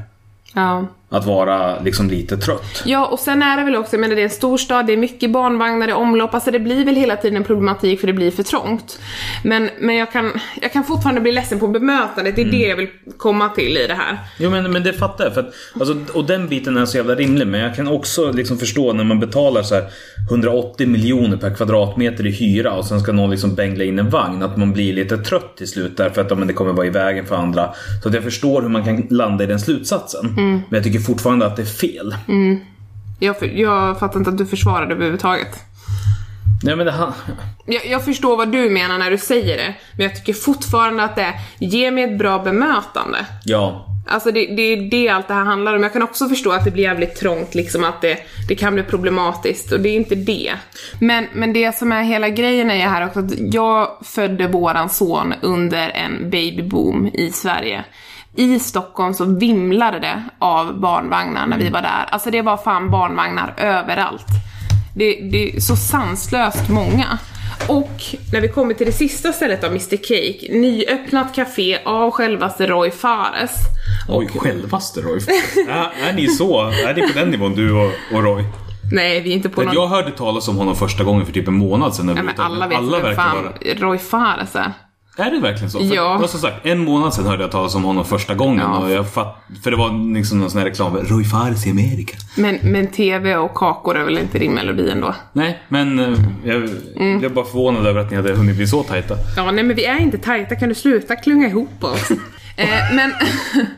[0.53, 0.87] Ja.
[1.13, 2.83] Att vara liksom lite trött.
[2.85, 4.97] Ja, och sen är det väl också, jag menar det är en storstad, det är
[4.97, 8.31] mycket barnvagnar i omlopp, alltså det blir väl hela tiden en problematik för det blir
[8.31, 8.99] för trångt.
[9.43, 12.75] Men, men jag, kan, jag kan fortfarande bli ledsen på bemötandet, det är det jag
[12.75, 14.19] vill komma till i det här.
[14.39, 15.33] Jo men, men det fattar jag.
[15.33, 17.47] För att, alltså, och den biten är så jävla rimlig.
[17.47, 19.83] Men jag kan också liksom förstå när man betalar så här
[20.29, 24.43] 180 miljoner per kvadratmeter i hyra och sen ska någon liksom bängla in en vagn.
[24.43, 26.89] Att man blir lite trött till slut därför att ja, men det kommer vara i
[26.89, 27.73] vägen för andra.
[28.03, 30.33] Så att jag förstår hur man kan landa i den slutsatsen.
[30.35, 32.15] Men jag tycker fortfarande att det är fel.
[33.19, 35.59] Jag, för, jag fattar inte att du försvarar det överhuvudtaget.
[36.63, 37.13] Nej men det ha-
[37.65, 41.15] Jag, jag förstår vad du menar när du säger det, men jag tycker fortfarande att
[41.15, 43.25] det är, ge mig ett bra bemötande.
[43.45, 43.87] Ja.
[44.07, 45.83] Alltså det, det är det allt det här handlar om.
[45.83, 48.83] Jag kan också förstå att det blir jävligt trångt, liksom att det, det kan bli
[48.83, 50.53] problematiskt och det är inte det.
[50.99, 54.89] Men, men det som är hela grejen är ju här också att jag födde våran
[54.89, 57.83] son under en babyboom i Sverige.
[58.35, 62.05] I Stockholm så vimlade det av barnvagnar när vi var där.
[62.09, 64.27] Alltså det var fan barnvagnar överallt.
[64.95, 67.17] Det, det är så sanslöst många.
[67.67, 72.67] Och när vi kommer till det sista stället av Mr Cake, nyöppnat café av självaste
[72.67, 73.51] Roy Fares.
[74.09, 75.19] Oj, självaste Roy.
[75.69, 76.61] är, är ni så?
[76.61, 78.43] Är ni på den nivån du och, och Roy?
[78.91, 79.73] Nej, vi är inte på För någon...
[79.73, 82.13] jag hörde talas om honom första gången för typ en månad sedan.
[82.15, 83.53] Ja, men alla vet alla vem fan vara...
[83.75, 84.71] Roy Fares är.
[85.17, 85.79] Är det verkligen så?
[85.79, 86.27] För, Ja.
[86.27, 88.59] som sagt, en månad sedan hörde jag talas om honom första gången.
[88.71, 88.77] Ja.
[88.77, 90.97] Och jag fatt, för det var liksom någon sån här reklam.
[90.97, 92.17] Roy Fares i Amerika.
[92.37, 95.15] Men, men TV och kakor är väl inte din melodi ändå?
[95.33, 97.19] Nej, men eh, jag Mm.
[97.19, 99.15] blev bara förvånad över att ni hade hunnit bli så tajta.
[99.37, 102.11] Ja, nej men vi är inte tajta, kan du sluta klunga ihop oss?
[102.57, 103.13] eh, men,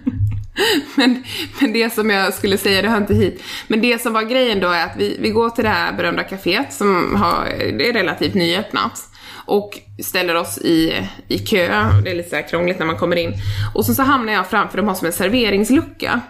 [0.95, 1.23] men,
[1.59, 3.43] men det som jag skulle säga, det hör inte hit.
[3.67, 6.23] Men det som var grejen då är att vi, vi går till det här berömda
[6.23, 7.45] kaféet som har,
[7.77, 9.01] det är relativt nyöppnat.
[9.45, 11.67] Och ställer oss i, i kö,
[12.03, 13.33] det är lite så här krångligt när man kommer in.
[13.73, 16.21] Och så, så hamnar jag framför, de har som en serveringslucka.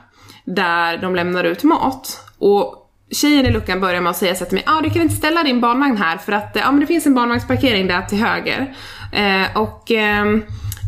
[0.46, 2.20] Där de lämnar ut mat.
[2.38, 5.16] Och Tjejen i luckan börjar med att säga så till mig, ah, du kan inte
[5.16, 8.18] ställa din barnvagn här för att eh, ja, men det finns en barnvagnsparkering där till
[8.18, 8.76] höger.
[9.12, 10.28] Eh, och eh,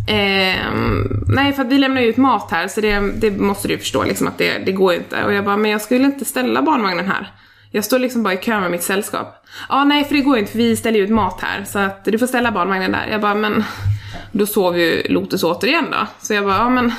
[0.08, 0.56] eh,
[1.28, 4.04] nej, för att vi lämnar ju ut mat här så det, det måste du förstå
[4.04, 5.24] liksom att det, det går ju inte.
[5.24, 7.32] Och jag bara, men jag skulle inte ställa barnvagnen här.
[7.72, 9.46] Jag står liksom bara i kö med mitt sällskap.
[9.70, 11.64] Ja, ah, nej för det går ju inte för vi ställer ju ut mat här
[11.64, 13.08] så att du får ställa barnvagnen där.
[13.12, 13.64] Jag bara, men
[14.32, 16.08] då sov ju Lotus återigen då.
[16.22, 16.92] Så jag bara, ja men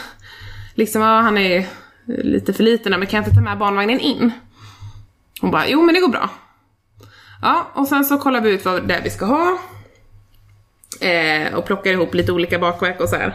[0.75, 1.65] liksom, ja, han är ju
[2.07, 4.33] lite för liten men kan jag inte ta med barnvagnen in?
[5.41, 6.31] Hon bara, jo men det går bra.
[7.43, 9.59] Ja, och sen så kollar vi ut vad det är vi ska ha.
[11.01, 13.35] Eh, och plockar ihop lite olika bakverk och så här.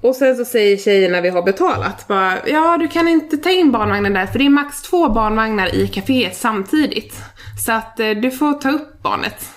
[0.00, 3.72] Och sen så säger tjejerna vi har betalat bara, ja du kan inte ta in
[3.72, 7.14] barnvagnen där för det är max två barnvagnar i kaféet samtidigt.
[7.66, 9.50] Så att eh, du får ta upp barnet.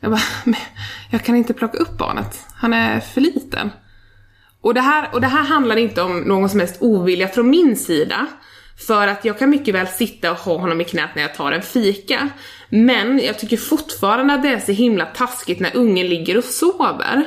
[0.00, 0.60] Jag bara, men
[1.10, 2.44] jag kan inte plocka upp barnet.
[2.54, 3.70] Han är för liten.
[4.60, 7.76] Och det, här, och det här handlar inte om någon som helst ovilja från min
[7.76, 8.26] sida.
[8.86, 11.52] För att jag kan mycket väl sitta och ha honom i knät när jag tar
[11.52, 12.28] en fika.
[12.68, 17.26] Men jag tycker fortfarande att det är så himla taskigt när ungen ligger och sover.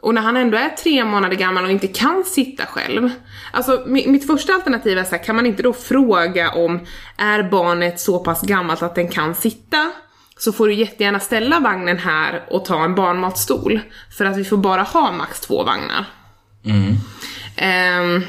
[0.00, 3.10] Och när han ändå är tre månader gammal och inte kan sitta själv.
[3.52, 6.80] Alltså mi- mitt första alternativ är så här, kan man inte då fråga om
[7.16, 9.90] är barnet så pass gammalt att den kan sitta?
[10.38, 13.80] Så får du jättegärna ställa vagnen här och ta en barnmatstol.
[14.18, 16.04] För att vi får bara ha max två vagnar.
[17.56, 18.22] Ehm,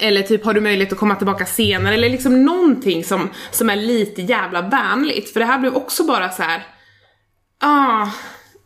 [0.00, 3.76] Eller typ har du möjlighet att komma tillbaka senare eller liksom någonting som, som är
[3.76, 5.32] lite jävla vänligt.
[5.32, 6.66] För det här blev också bara så här.
[7.60, 8.06] ah,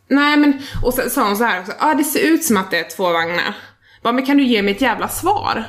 [0.07, 2.71] nej men, och sen sa hon så här också, ah det ser ut som att
[2.71, 3.55] det är två vagnar.
[4.03, 5.65] Bara, men kan du ge mig ett jävla svar?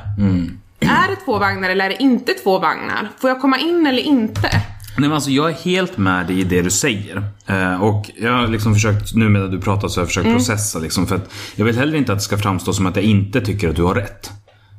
[0.81, 3.11] Är det två vagnar eller är det inte två vagnar?
[3.19, 4.51] Får jag komma in eller inte?
[4.99, 7.23] Nej, men alltså, jag är helt med dig i det du säger.
[7.47, 10.79] Eh, och jag har liksom försökt, nu medan du pratar så har jag försökt processa
[10.79, 11.07] liksom.
[11.07, 13.69] För att jag vill heller inte att det ska framstå som att jag inte tycker
[13.69, 14.31] att du har rätt.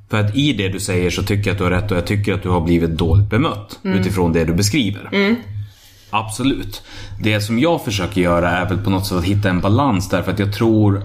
[0.10, 2.08] För att i det du säger så tycker jag att du har rätt och jag
[2.08, 3.80] tycker att du har blivit dåligt bemött.
[3.84, 5.10] Utifrån det du beskriver.
[6.10, 6.82] Absolut.
[7.22, 10.32] Det som jag försöker göra är väl på något sätt att hitta en balans därför
[10.32, 11.02] att jag tror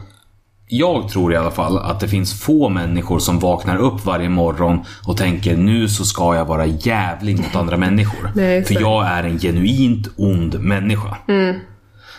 [0.75, 4.85] jag tror i alla fall att det finns få människor som vaknar upp varje morgon
[5.07, 8.31] och tänker nu så ska jag vara jävlig mot andra människor.
[8.35, 11.17] Nej, För jag är en genuint ond människa.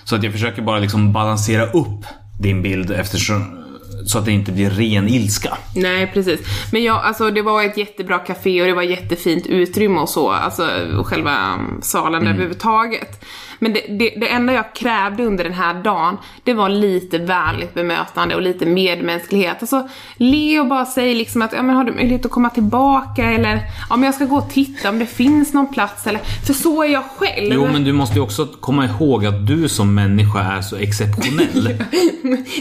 [0.03, 2.05] Så att jag försöker bara liksom balansera upp
[2.39, 3.62] din bild eftersom
[4.05, 5.57] så att det inte blir ren ilska.
[5.75, 6.39] Nej, precis.
[6.71, 10.31] Men jag, alltså det var ett jättebra café och det var jättefint utrymme och så,
[10.31, 10.67] alltså
[11.05, 13.25] själva salen överhuvudtaget.
[13.63, 17.73] Men det, det, det enda jag krävde under den här dagen, det var lite vänligt
[17.73, 19.57] bemötande och lite medmänsklighet.
[19.59, 23.23] Alltså, le och bara säg liksom att, ja men har du möjlighet att komma tillbaka
[23.23, 26.53] eller, ja men jag ska gå och titta om det finns någon plats eller, för
[26.53, 27.53] så är jag själv.
[27.53, 31.63] Jo men du måste ju också komma ihåg att du som människa är så exceptionell.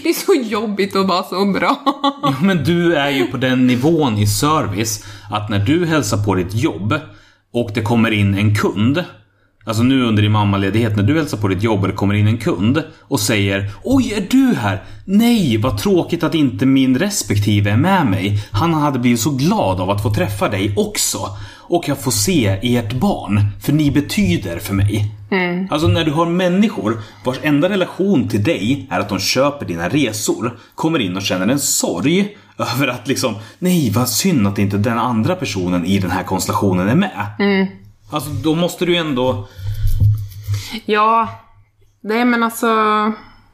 [0.02, 1.82] Det är så jobbigt att vara så bra.
[2.22, 6.34] Ja, men du är ju på den nivån i service att när du hälsar på
[6.34, 6.94] ditt jobb
[7.52, 9.04] och det kommer in en kund
[9.64, 12.26] Alltså nu under din mammaledighet när du hälsar på ditt jobb och det kommer in
[12.26, 14.82] en kund och säger Oj, är du här?
[15.04, 18.38] Nej, vad tråkigt att inte min respektive är med mig.
[18.52, 21.18] Han hade blivit så glad av att få träffa dig också.
[21.58, 25.14] Och jag får se ert barn, för ni betyder för mig.
[25.70, 29.88] Alltså när du har människor vars enda relation till dig är att de köper dina
[29.88, 34.76] resor, kommer in och känner en sorg över att liksom, nej vad synd att inte
[34.78, 37.26] den andra personen i den här konstellationen är med.
[38.12, 39.48] Alltså då måste du ju ändå,
[40.84, 41.28] Ja,
[42.00, 42.66] nej men alltså,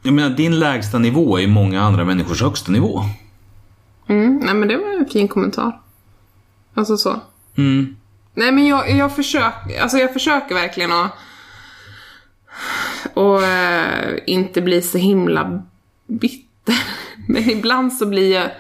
[0.03, 3.05] jag menar din lägsta nivå är många andra människors högsta nivå.
[4.07, 5.81] mm, nej men det var en fin kommentar.
[6.75, 7.21] Alltså så.
[7.57, 7.97] Mm.
[8.35, 11.13] Nej men jag, jag försöker, alltså jag försöker verkligen att
[13.15, 15.63] och eh, inte bli så himla
[16.07, 16.75] bitter.
[17.29, 18.51] Men ibland så blir jag,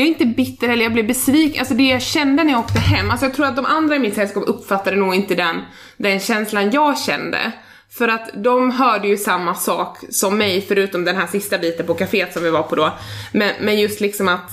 [0.00, 1.60] jag är inte bitter eller jag blir besviken.
[1.60, 3.98] Alltså det jag kände när jag åkte hem, alltså jag tror att de andra i
[3.98, 5.60] mitt sällskap uppfattade nog inte den,
[5.96, 7.52] den känslan jag kände.
[7.90, 11.94] För att de hörde ju samma sak som mig, förutom den här sista biten på
[11.94, 12.92] kaféet som vi var på då.
[13.32, 14.50] Men, men just liksom att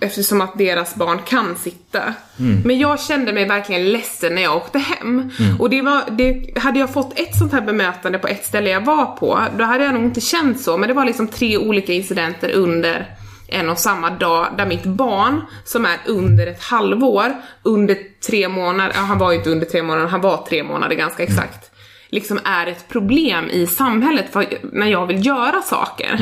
[0.00, 2.14] eftersom att deras barn kan sitta.
[2.64, 5.30] Men jag kände mig verkligen ledsen när jag åkte hem.
[5.58, 8.84] Och det var, det, hade jag fått ett sånt här bemötande på ett ställe jag
[8.84, 10.76] var på, då hade jag nog inte känt så.
[10.76, 13.16] Men det var liksom tre olika incidenter under
[13.48, 17.32] en och samma dag där mitt barn, som är under ett halvår,
[17.62, 20.96] under tre månader, ja han var ju inte under tre månader, han var tre månader
[20.96, 21.70] ganska exakt,
[22.08, 26.20] liksom är ett problem i samhället för, när jag vill göra saker.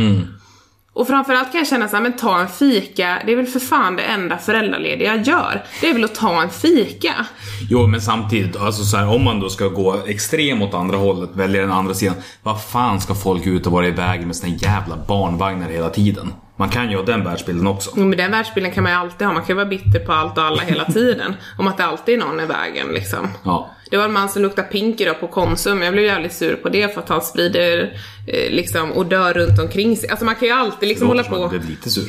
[0.97, 3.97] Och framförallt kan jag känna såhär, men ta en fika, det är väl för fan
[3.97, 5.65] det enda föräldralediga jag gör.
[5.81, 7.27] Det är väl att ta en fika.
[7.71, 11.31] Jo men samtidigt, alltså så här, om man då ska gå extrem åt andra hållet,
[11.33, 12.17] välja den andra sidan.
[12.43, 16.33] Vad fan ska folk ut och vara iväg med sina jävla barnvagnar hela tiden?
[16.57, 17.91] Man kan ju ha den världsbilden också.
[17.97, 20.13] Jo, men den världsbilden kan man ju alltid ha, man kan ju vara bitter på
[20.13, 21.35] allt och alla hela tiden.
[21.59, 23.29] Om att det alltid är någon i vägen liksom.
[23.45, 23.71] Ja.
[23.91, 26.69] Det var en man som luktade pinky då på Konsum, jag blev jävligt sur på
[26.69, 30.09] det för att han sprider eh, liksom odör runt omkring sig.
[30.09, 31.37] Alltså man kan ju alltid liksom hålla på.
[31.37, 32.09] jag blev lite sur.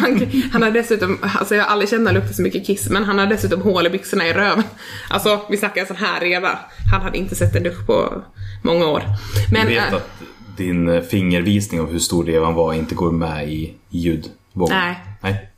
[0.00, 3.18] Kan- han har dessutom, alltså jag har aldrig känt luktar så mycket kiss, men han
[3.18, 4.62] har dessutom hål i byxorna i röven.
[5.10, 6.58] Alltså vi snackar en sån här reva.
[6.92, 8.22] Han hade inte sett en dusch på
[8.62, 9.02] många år.
[9.52, 10.10] Men, Jag vet äh, att
[10.56, 14.76] din eh, fingervisning av hur stor revan var inte går med i ljudvågen.
[14.76, 14.96] Nej.
[15.20, 15.50] Nej.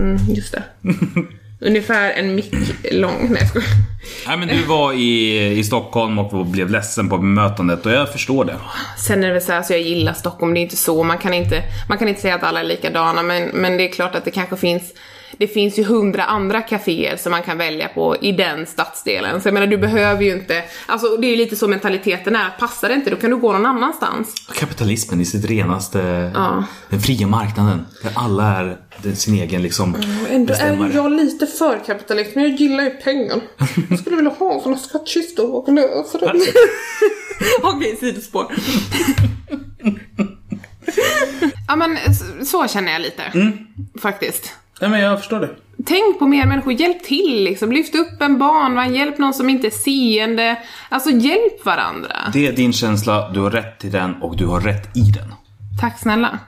[0.00, 0.62] mm, just det.
[1.60, 2.54] Ungefär en mick
[2.92, 3.28] lång.
[3.30, 3.62] Nej jag.
[4.26, 8.44] Nej men du var i, i Stockholm och blev ledsen på bemötandet och jag förstår
[8.44, 8.56] det.
[8.98, 11.18] Sen är det väl så här, så jag gillar Stockholm, det är inte så, man
[11.18, 14.14] kan inte, man kan inte säga att alla är likadana, men, men det är klart
[14.14, 14.92] att det kanske finns
[15.38, 19.42] det finns ju hundra andra kaféer som man kan välja på i den stadsdelen.
[19.42, 20.64] Så jag menar, du behöver ju inte...
[20.86, 22.50] Alltså det är ju lite så mentaliteten är.
[22.58, 24.34] Passar det inte, då kan du gå någon annanstans.
[24.54, 26.30] Kapitalismen i sitt renaste...
[26.34, 26.64] Ja.
[26.88, 27.86] Den fria marknaden.
[28.02, 28.76] Där alla är
[29.14, 30.88] sin egen liksom Ändå är bestämmare.
[30.88, 33.40] ju jag lite för kapitalist, men jag gillar ju pengar.
[33.90, 36.40] Jag skulle vilja ha såna skattkistor och lösa dem.
[37.62, 38.46] Okej, sidospår.
[41.68, 43.22] ja men så, så känner jag lite.
[44.02, 44.52] Faktiskt.
[44.80, 45.50] Nej men jag förstår det.
[45.84, 47.72] Tänk på mer människor, hjälp till liksom.
[47.72, 50.58] Lyft upp en barnvagn, hjälp någon som inte är seende.
[50.88, 52.16] Alltså hjälp varandra.
[52.32, 55.34] Det är din känsla, du har rätt till den och du har rätt i den.
[55.80, 56.38] Tack snälla.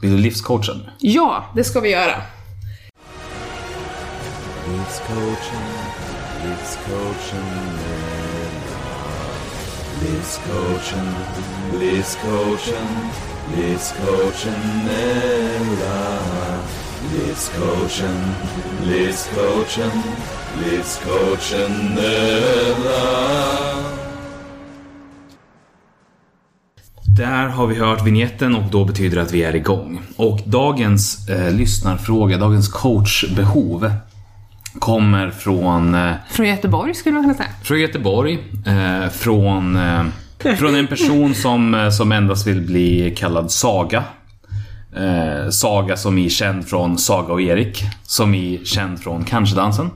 [0.00, 0.90] Vill du livscoacha nu?
[0.98, 2.14] Ja, det ska vi göra.
[4.68, 5.62] Livscoachen,
[6.44, 7.46] livscoachen
[10.02, 11.14] Livscoachen,
[11.80, 12.86] livscoachen,
[13.56, 14.56] livscoachen
[14.86, 14.88] Livscoachen,
[17.12, 18.34] livscoachen,
[20.70, 21.98] livscoachen
[27.16, 30.00] Där har vi hört vignetten och då betyder det att vi är igång.
[30.16, 33.92] Och dagens eh, lyssnarfråga, dagens coachbehov
[34.78, 37.48] kommer från, eh, Från Göteborg skulle man kunna säga.
[37.62, 38.38] från Göteborg.
[38.66, 40.04] Eh, från, eh,
[40.58, 44.04] från en person som, eh, som endast vill bli kallad Saga.
[44.96, 47.84] Eh, Saga som är känd från Saga och Erik.
[48.02, 49.90] Som är känd från Kanske-dansen.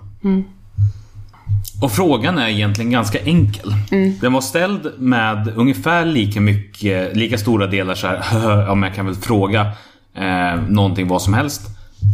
[1.83, 3.75] Och frågan är egentligen ganska enkel.
[4.21, 8.19] Den var ställd med ungefär lika mycket, lika stora delar så här,
[8.67, 9.61] ja men jag kan väl fråga
[10.17, 11.63] eh, någonting vad som helst.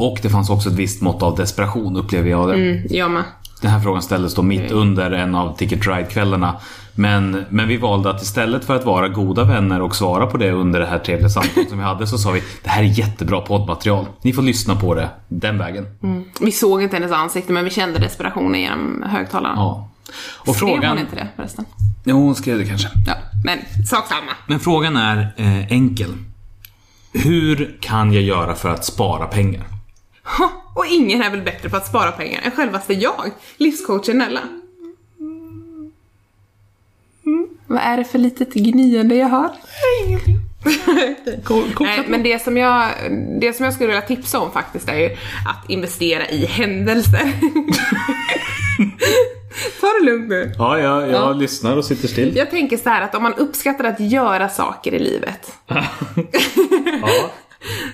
[0.01, 2.55] Och det fanns också ett visst mått av desperation upplever jag det.
[2.55, 3.23] Mm, jag med.
[3.63, 6.55] Den här frågan ställdes då mitt under en av Ticket Ride-kvällarna.
[6.97, 10.51] Men, men vi valde att istället för att vara goda vänner och svara på det
[10.51, 13.41] under det här trevliga samtalet som vi hade så sa vi det här är jättebra
[13.41, 14.07] poddmaterial.
[14.23, 15.87] Ni får lyssna på det den vägen.
[16.41, 19.55] Vi såg inte hennes ansikte men vi kände desperationen genom högtalarna.
[19.57, 19.89] Ja.
[20.37, 20.91] Och Skrev frågan...
[20.91, 21.65] hon inte det förresten?
[22.05, 22.89] Jo, hon skrev det kanske.
[23.07, 24.33] Ja, men sak samma.
[24.47, 26.15] Men frågan är eh, enkel.
[27.13, 29.65] Hur kan jag göra för att spara pengar?
[30.39, 34.41] Ha, och ingen är väl bättre på att spara pengar än självaste jag, livscoachen Nella.
[37.27, 39.51] Mm, vad är det för litet gnyende jag?
[40.07, 40.37] Ingenting.
[41.81, 42.89] Nej, men det som, jag,
[43.41, 45.07] det som jag skulle vilja tipsa om faktiskt är ju
[45.49, 47.33] att investera i händelser.
[49.81, 50.53] Ta det lugnt nu.
[50.59, 51.33] Ja, jag, jag Ja.
[51.33, 52.37] lyssnar och sitter still.
[52.37, 57.31] Jag tänker så här att om man uppskattar att göra saker i livet Ja.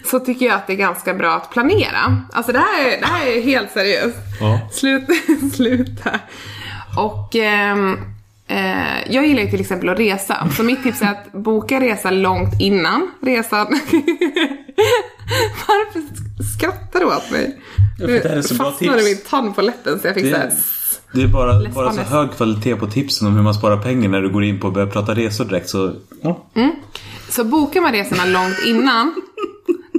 [0.04, 2.22] så tycker jag att det är ganska bra att planera.
[2.32, 4.16] Alltså det här är, det här är helt seriöst.
[4.40, 4.60] Ja.
[4.72, 5.12] Sluta,
[5.56, 6.10] sluta.
[6.98, 7.98] Och ehm,
[8.52, 10.48] eh, jag gillar ju till exempel att resa.
[10.56, 13.66] Så mitt tips är att boka resa långt innan resan.
[15.68, 16.02] Varför
[16.58, 17.58] skrattar du åt mig?
[17.98, 20.52] Ja, det är så fastnade min tand på läppen så jag fick Det- så här.
[21.14, 24.20] Det är bara, bara så hög kvalitet på tipsen om hur man sparar pengar när
[24.20, 25.94] du går in på och börjar prata resor direkt så...
[26.22, 26.46] Ja.
[27.28, 29.14] Så bokar man resorna långt innan,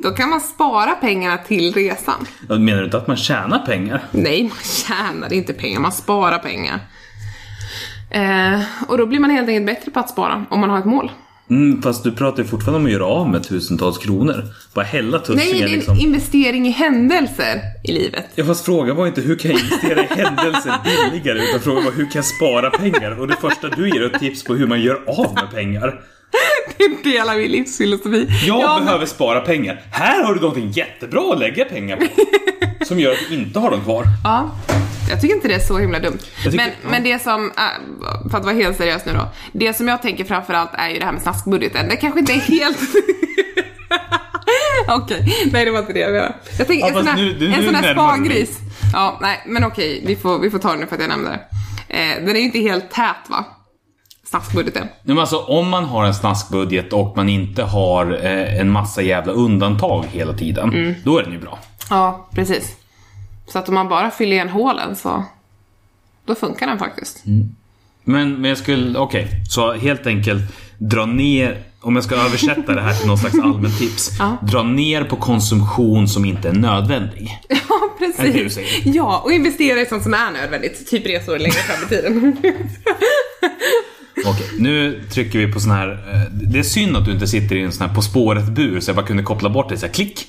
[0.04, 2.28] då kan man spara pengarna till resan.
[2.50, 4.04] Menar du inte att man tjänar pengar?
[4.12, 6.80] Nej, man tjänar inte pengar, man sparar pengar.
[8.14, 10.86] Eh, och då blir man helt enkelt bättre på att spara om man har ett
[10.86, 11.12] mål.
[11.50, 14.44] Mm, fast du pratar ju fortfarande om att göra av med tusentals kronor.
[14.74, 16.00] Bara hälla Nej, tussingen det är en liksom.
[16.00, 18.26] investering i händelser i livet.
[18.36, 20.74] Ja, fast frågan var inte hur kan jag investera i händelser
[21.12, 23.20] billigare utan frågan var hur kan jag spara pengar?
[23.20, 26.02] Och det första du ger är ett tips på hur man gör av med pengar.
[26.78, 28.28] Det är del av min livsfilosofi.
[28.48, 29.82] Jag Ja, men- behöver spara pengar.
[29.92, 32.06] Här har du någonting jättebra att lägga pengar på.
[32.86, 34.04] Som gör att du inte har dem kvar.
[34.24, 34.52] Ja,
[35.14, 36.18] jag tycker inte det är så himla dumt.
[36.44, 36.90] Tycker- Men, ja.
[36.90, 39.28] men det som, äh, för att vara helt seriös nu då.
[39.52, 41.90] Det som jag tänker framförallt är ju det här med snaskbudgeten.
[41.90, 42.78] Det kanske inte är helt...
[44.88, 46.34] Okej, nej det var inte det jag menade.
[46.58, 48.60] Jag tänker Ja, en sån här, nu- nu- en sån här spargris.
[48.94, 51.30] Ja, nej men okej, vi får, vi får ta det nu för att jag nämnde
[51.30, 51.40] det.
[51.98, 53.46] Eh, den är ju inte helt tät va?
[54.30, 54.88] Snaskbudgeten.
[55.04, 59.34] Men alltså, om man har en snaskbudget och man inte har eh, en massa jävla
[59.34, 61.60] undantag hela tiden, då är den ju bra.
[61.90, 62.76] Ja, precis.
[63.48, 65.24] Så att om man bara fyller igen hålen så...
[66.26, 67.24] Då funkar den faktiskt.
[68.04, 70.44] Men, men jag skulle, okej, så helt enkelt
[70.78, 74.12] dra ner, om jag ska översätta det här till någon slags allmän tips.
[74.20, 74.38] Ja.
[74.42, 77.40] Dra ner på konsumtion som inte är nödvändig.
[77.70, 78.60] Ja, precis.
[78.84, 80.90] Ja, och investera i sånt som är nödvändigt.
[80.90, 82.38] Typ resor längre fram i tiden.
[84.26, 87.56] Okej, nu trycker vi på sån här, eh, det är synd att du inte sitter
[87.56, 89.94] i en sån här På spåret-bur så jag bara kunde koppla bort det så här,
[89.94, 90.28] klick.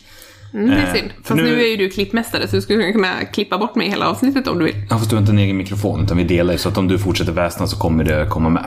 [0.55, 1.11] Mm, det är Eh, synd.
[1.23, 1.43] Fast nu...
[1.43, 4.59] nu- är ju du klippmästare så du skulle kunna klippa bort mig hela avsnittet om
[4.59, 4.75] du vill.
[4.91, 6.89] Ja, fast du har inte en egen mikrofon utan vi delar ju så att om
[6.89, 8.65] du fortsätter väsna så kommer det komma med.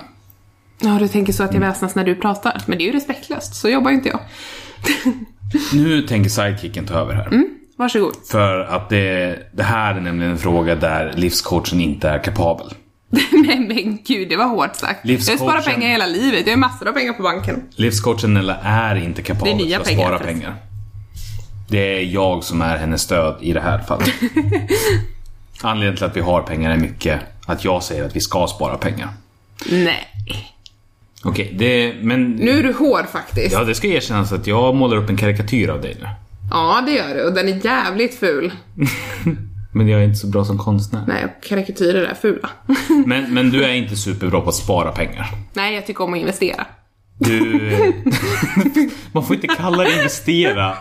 [0.82, 2.62] Ja, du tänker så att jag väsnas när du pratar.
[2.66, 4.20] Men det är ju respektlöst, så jobbar ju inte jag.
[5.74, 7.30] Nu tänker sidekicken ta över här.
[7.78, 8.14] Varsågod.
[8.32, 12.68] För att det, det här är nämligen en fråga där livscoachen inte är kapabel.
[13.32, 15.00] Nej men gud, det var hårt sagt.
[15.04, 17.64] Jag Livscoachen- sparar pengar hela livet, jag har massor av pengar på banken.
[17.76, 20.40] Livscoachen eller är inte kapabel för att pengar, spara förresten.
[20.40, 20.56] pengar.
[21.68, 24.10] Det är jag som är hennes stöd i det här fallet.
[25.62, 28.78] Anledningen till att vi har pengar är mycket att jag säger att vi ska spara
[28.78, 29.10] pengar.
[29.72, 30.08] Nej.
[31.24, 32.32] Okej, det, men...
[32.32, 33.54] Nu är du hård faktiskt.
[33.54, 36.08] Ja, det ska erkännas att jag målar upp en karikatyr av dig nu.
[36.52, 37.24] Ja, det gör du.
[37.24, 38.52] Och den är jävligt ful.
[39.72, 41.04] Men jag är inte så bra som konstnär.
[41.08, 42.50] Nej, karikatyrer är fula.
[43.06, 45.30] Men, men du är inte superbra på att spara pengar.
[45.54, 46.66] Nej, jag tycker om att investera.
[47.18, 47.94] Du...
[49.12, 50.78] Man får inte kalla det investera.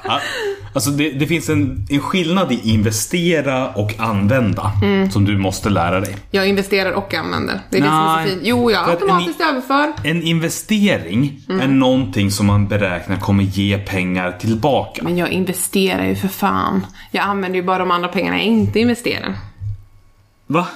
[0.73, 4.73] Alltså det, det finns en, en skillnad i investera och använda.
[5.13, 6.17] Som du måste lära dig.
[6.31, 7.61] Jag investerar och använder.
[7.71, 8.27] Det är det som är Nej.
[8.27, 8.43] så fint.
[8.45, 9.93] Jo, jag automatiskt överför.
[10.05, 15.03] En investering är någonting som man beräknar kommer ge pengar tillbaka.
[15.05, 16.87] Men jag investerar ju för fan.
[17.11, 19.35] Jag använder ju bara de andra pengarna jag inte investerar.
[20.47, 20.67] Va?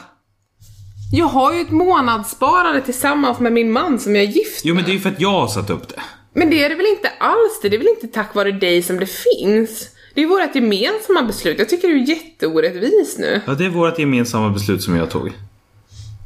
[1.12, 4.84] Jag har ju ett månadssparande tillsammans med min man som jag är gift Jo men
[4.84, 6.00] det är ju för att jag har satt upp det.
[6.32, 7.68] Men det är det väl inte alls det?
[7.68, 9.88] Det är väl inte tack vare dig som det finns?
[10.14, 11.58] Det är vårt gemensamma beslut.
[11.58, 13.40] Jag tycker du är jätteorättvis nu.
[13.46, 15.32] Ja, det är vårt gemensamma beslut som jag tog.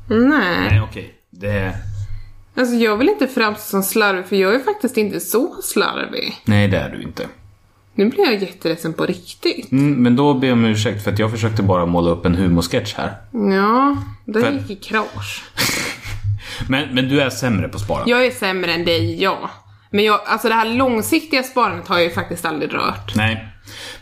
[0.09, 0.69] Nej.
[0.71, 1.15] Nej, okej.
[1.31, 1.73] Det...
[2.57, 6.37] Alltså jag vill inte framstå som slarvig för jag är faktiskt inte så slarvig.
[6.45, 7.29] Nej, det är du inte.
[7.95, 9.73] Nu blir jag jätteledsen på riktigt.
[9.73, 12.35] Mm, men då ber jag om ursäkt för att jag försökte bara måla upp en
[12.35, 13.13] humorsketch här.
[13.33, 15.45] Ja, det För- gick i krasch.
[16.69, 18.11] Men, men du är sämre på sparande.
[18.11, 19.51] Jag är sämre än dig, ja.
[19.91, 23.15] Men jag, alltså det här långsiktiga sparandet har jag ju faktiskt aldrig rört.
[23.17, 23.49] Nej.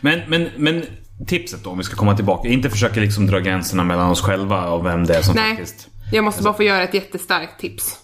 [0.01, 0.85] Men, men, men
[1.27, 2.47] tipset då, om vi ska komma tillbaka.
[2.47, 5.87] Inte försöka liksom dra gränserna mellan oss själva och vem det är som Nej, faktiskt...
[6.11, 7.97] jag måste bara få göra ett jättestarkt tips.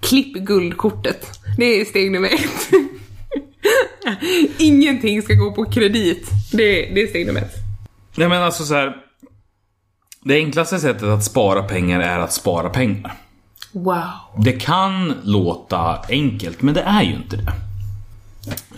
[0.00, 1.26] Klipp guldkortet.
[1.58, 2.70] Det är steg nummer ett.
[4.58, 6.30] Ingenting ska gå på kredit.
[6.52, 7.54] Det, det är steg nummer ett.
[8.16, 8.96] Nej men alltså så här.
[10.24, 13.12] Det enklaste sättet att spara pengar är att spara pengar.
[13.72, 14.04] Wow.
[14.38, 17.52] Det kan låta enkelt, men det är ju inte det.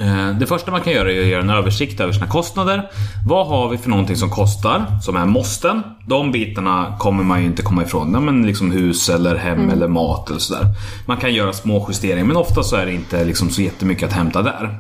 [0.00, 2.90] Eh, Det första man kan göra är att göra en översikt över sina kostnader.
[3.28, 5.82] Vad har vi för någonting som kostar, som är måsten?
[6.08, 8.12] De bitarna kommer man ju inte komma ifrån.
[8.12, 10.64] Nej, men liksom hus eller hem eller mat eller sådär.
[11.06, 14.14] Man kan göra små justeringar, men ofta så är det inte liksom så jättemycket att
[14.14, 14.78] hämta där.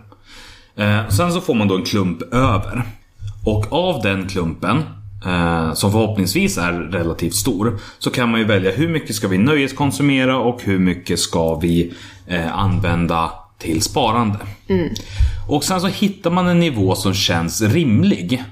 [0.76, 2.82] Eh, Sen så får man då en klump över.
[3.44, 4.82] Och av den klumpen,
[5.26, 9.38] eh, som förhoppningsvis är relativt stor, så kan man ju välja hur mycket ska vi
[9.38, 11.92] nöjeskonsumera och hur mycket ska vi
[12.52, 14.38] använda till sparande.
[15.48, 18.44] Och sen så hittar man en nivå som känns rimlig.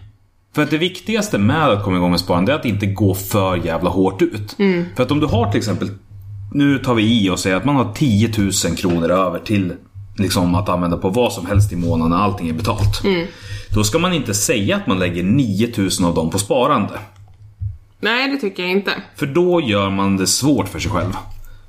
[0.54, 3.56] För att det viktigaste med att komma igång med sparande är att inte gå för
[3.56, 4.56] jävla hårt ut.
[4.96, 5.90] För att om du har till exempel,
[6.52, 9.72] nu tar vi i och säger att man har 10 000 kronor över till
[10.16, 13.02] liksom att använda på vad som helst i månaden när allting är betalt.
[13.70, 16.98] Då ska man inte säga att man lägger 9 000 av dem på sparande.
[18.00, 18.90] Nej, det tycker jag inte.
[19.16, 21.12] För då gör man det svårt för sig själv.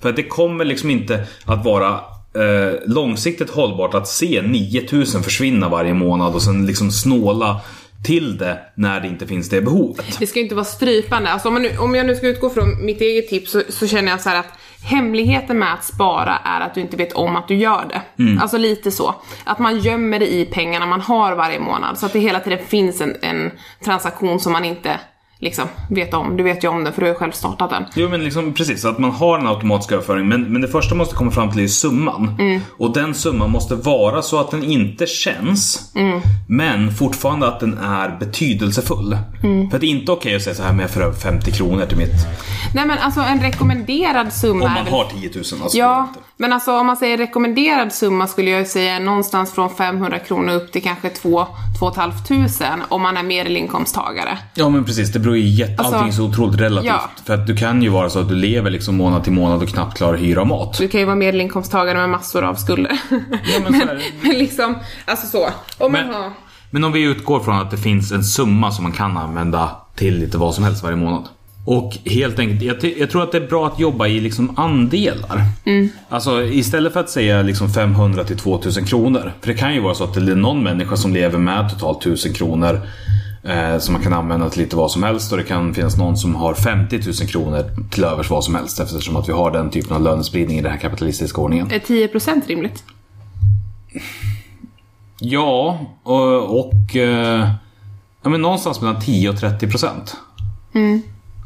[0.01, 1.99] För att det kommer liksom inte att vara
[2.35, 7.61] eh, långsiktigt hållbart att se 9000 försvinna varje månad och sen liksom snåla
[8.05, 10.19] till det när det inte finns det behovet.
[10.19, 11.29] Det ska ju inte vara strypande.
[11.29, 13.87] Alltså om, man nu, om jag nu ska utgå från mitt eget tips så, så
[13.87, 17.47] känner jag så att hemligheten med att spara är att du inte vet om att
[17.47, 18.01] du gör det.
[18.41, 19.15] Alltså lite så.
[19.43, 22.59] Att man gömmer det i pengarna man har varje månad så att det hela tiden
[22.67, 23.51] finns en, en
[23.83, 24.99] transaktion som man inte
[25.39, 26.37] liksom vet om.
[26.37, 27.83] Du vet ju om den för du har ju själv startat den.
[27.95, 30.97] Jo men liksom precis, att man har en automatisk överföring men, men det första man
[30.97, 32.37] måste komma fram till är summan.
[32.77, 35.93] Och den summan måste vara så att den inte känns
[36.47, 39.17] men fortfarande att den är betydelsefull.
[39.41, 41.51] För att det är inte okej att säga så här men jag för över 50
[41.51, 42.13] kronor till mitt...
[42.75, 45.77] Nej men alltså en rekommenderad summa Om man har 10 000 alltså.
[45.77, 50.53] Ja, men alltså om man säger rekommenderad summa skulle jag säga någonstans från 500 kronor
[50.53, 51.47] upp till kanske 2
[51.79, 54.37] 2 500 om man är medelinkomsttagare.
[54.53, 55.73] Ja men precis, det beror ju jätte...
[55.77, 56.87] Alltså, allting är så otroligt relativt.
[56.87, 57.09] ja.
[57.25, 59.69] För att du kan ju vara så att du lever liksom månad till månad och
[59.69, 60.77] knappt klarar hyra och mat.
[60.77, 62.99] Du kan ju vara medelinkomsttagare med massor av skulder.
[63.09, 63.19] Ja,
[63.63, 65.47] men men, men liksom, alltså så.
[65.85, 66.31] Om Men- har...
[66.69, 70.19] Men om vi utgår från att det finns en summa som man kan använda till
[70.19, 71.23] lite vad som helst varje månad.
[71.65, 75.41] Och helt enkelt, jag, jag tror att det är bra att jobba i liksom andelar.
[76.09, 79.33] Alltså istället för att säga liksom 500 till 2000 kronor.
[79.41, 82.01] För det kan ju vara så att det är någon människa som lever med totalt
[82.01, 82.81] 1000 kronor.
[83.47, 85.31] Eh, som man kan använda till lite vad som helst.
[85.31, 88.79] Och det kan finnas någon som har 50 000 kronor till övers vad som helst.
[88.79, 91.71] Eftersom att vi har den typen av lönespridning i den här kapitalistiska ordningen.
[91.71, 92.83] Är 10% rimligt?
[95.19, 97.49] Ja, och, och eh,
[98.21, 100.17] ja, men någonstans mellan 10 och 30 procent.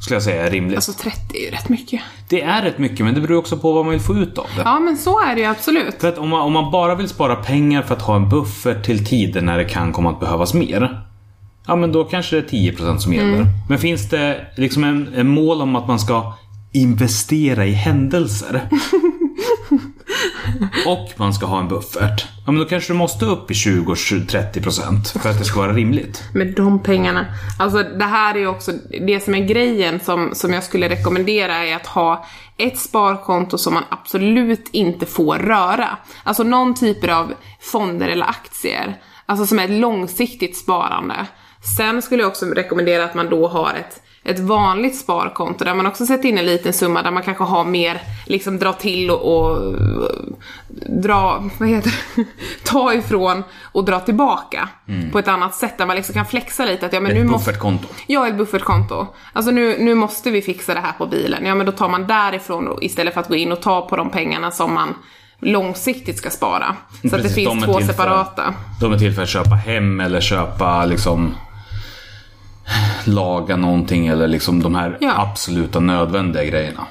[0.02, 0.76] Skulle jag säga är rimligt.
[0.76, 2.02] Alltså 30 är ju rätt mycket.
[2.30, 4.46] det är rätt mycket, men det beror också på vad man vill få ut av
[4.56, 4.62] det.
[4.66, 5.96] Ja men så är det ju absolut.
[6.02, 8.86] För att om man, om man bara vill spara pengar för att ha en buffert
[8.86, 11.09] till tider när det kan komma att behövas mer.
[11.70, 13.46] Ja, men då kanske det är 10% som gäller.
[13.70, 16.34] Men finns det liksom en, en mål om att man ska
[16.72, 18.62] investera i händelser?
[20.86, 22.28] och man ska ha en buffert.
[22.46, 26.24] Ja, men då kanske du måste upp i 20-30% för att det ska vara rimligt.
[26.34, 27.26] med de pengarna.
[27.60, 28.72] Alltså det här är ju också
[29.08, 32.26] det som är grejen som, som jag skulle rekommendera är att ha
[32.58, 35.98] ett sparkonto som man absolut inte får röra.
[36.24, 38.98] Alltså någon typ av fonder eller aktier.
[39.26, 41.28] Alltså som är ett långsiktigt sparande.
[41.78, 45.86] Sen skulle jag också rekommendera att man då har ett ett vanligt sparkonto där man
[45.86, 49.38] också sätter in en liten summa där man kanske har mer, liksom dra till och,
[49.38, 49.76] och
[51.04, 52.26] dra, vad heter det,
[52.64, 54.70] ta ifrån och dra tillbaka
[55.12, 57.26] på ett annat sätt där man liksom kan flexa lite att ja men nu Ett
[57.30, 57.88] måste buffertkonto.
[58.08, 59.08] Ja, ett buffertkonto.
[59.34, 61.46] Alltså nu, nu måste vi fixa det här på bilen.
[61.46, 64.10] Ja, men då tar man därifrån istället för att gå in och ta på de
[64.10, 64.94] pengarna som man
[65.42, 66.76] långsiktigt ska spara.
[67.02, 68.54] Så att det Precis, de finns är två till för- separata.
[68.82, 71.36] De är till för att köpa hem eller köpa liksom
[73.06, 75.14] laga någonting eller liksom de här Ja.
[75.22, 76.88] absoluta nödvändiga grejerna.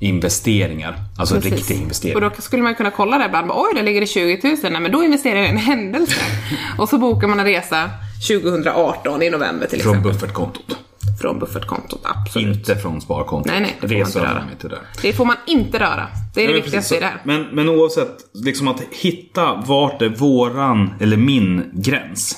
[0.00, 1.52] Investeringar, alltså Precis.
[1.52, 2.20] riktiga Och investeringar.
[2.36, 3.50] då skulle man kunna kolla det ibland.
[3.54, 4.72] Oj, där ligger det 20 000.
[4.72, 6.20] Nej, men då investerar jag i en händelse.
[6.78, 7.90] och så bokar man en resa
[8.28, 10.12] 2018 i november till Från exempel.
[10.12, 10.76] buffertkontot.
[11.20, 12.56] Från buffertkontot, absolut.
[12.56, 13.52] Inte från sparkontot.
[13.52, 14.44] Nej, nej, det får man Resor inte röra.
[14.46, 14.78] de inte där.
[15.02, 16.06] Det får man inte röra.
[16.34, 17.20] Det är det Ja, viktigaste i det här.
[17.24, 22.36] Men, men oavsett, liksom att hitta vart är våran, eller min gräns.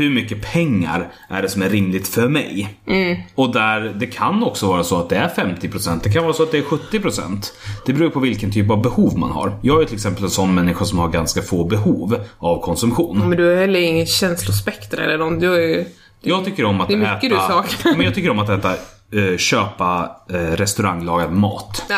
[0.00, 2.74] Hur mycket pengar är det som är rimligt för mig?
[2.86, 3.16] Mm.
[3.34, 6.42] Och där det kan också vara så att det är 50%, det kan vara så
[6.42, 7.52] att det är 70%.
[7.86, 9.58] Det beror på vilken typ av behov man har.
[9.62, 13.28] Jag är till exempel en sån människa som har ganska få behov av konsumtion.
[13.28, 15.38] Men du har heller inget känslospektra eller någon.
[15.38, 15.84] Du är ju...
[16.22, 17.28] Jag tycker om att Det är mycket äta...
[17.28, 17.96] du saknar.
[17.96, 18.74] men jag tycker om att äta,
[19.12, 21.92] eh, köpa eh, restauranglagad mat.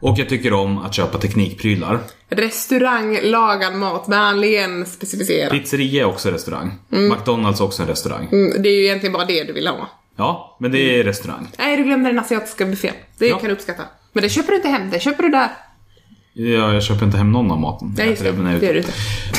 [0.00, 1.98] Och jag tycker om att köpa teknikprylar.
[2.28, 5.50] Restauranglagad mat, vänligen specificera.
[5.50, 6.72] Pizzeria är också restaurang.
[6.88, 8.28] McDonalds är också en restaurang.
[8.32, 9.88] Mm, det är ju egentligen bara det du vill ha.
[10.16, 11.46] Ja, men det är restaurang.
[11.58, 12.94] Nej, du glömde den asiatiska buffén.
[13.18, 13.38] Det Ja.
[13.38, 13.82] kan du uppskatta.
[14.12, 15.48] Men det köper du inte hem, det köper du där.
[16.32, 17.94] Ja, jag köper inte hem någon av maten.
[17.98, 18.28] Nej, just det.
[18.28, 18.66] är Det ute.
[18.66, 18.92] gör du inte.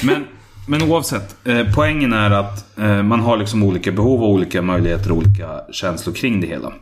[0.03, 0.27] Men,
[0.67, 5.11] men oavsett, eh, poängen är att eh, man har liksom olika behov och olika möjligheter
[5.11, 6.73] och olika känslor kring det hela.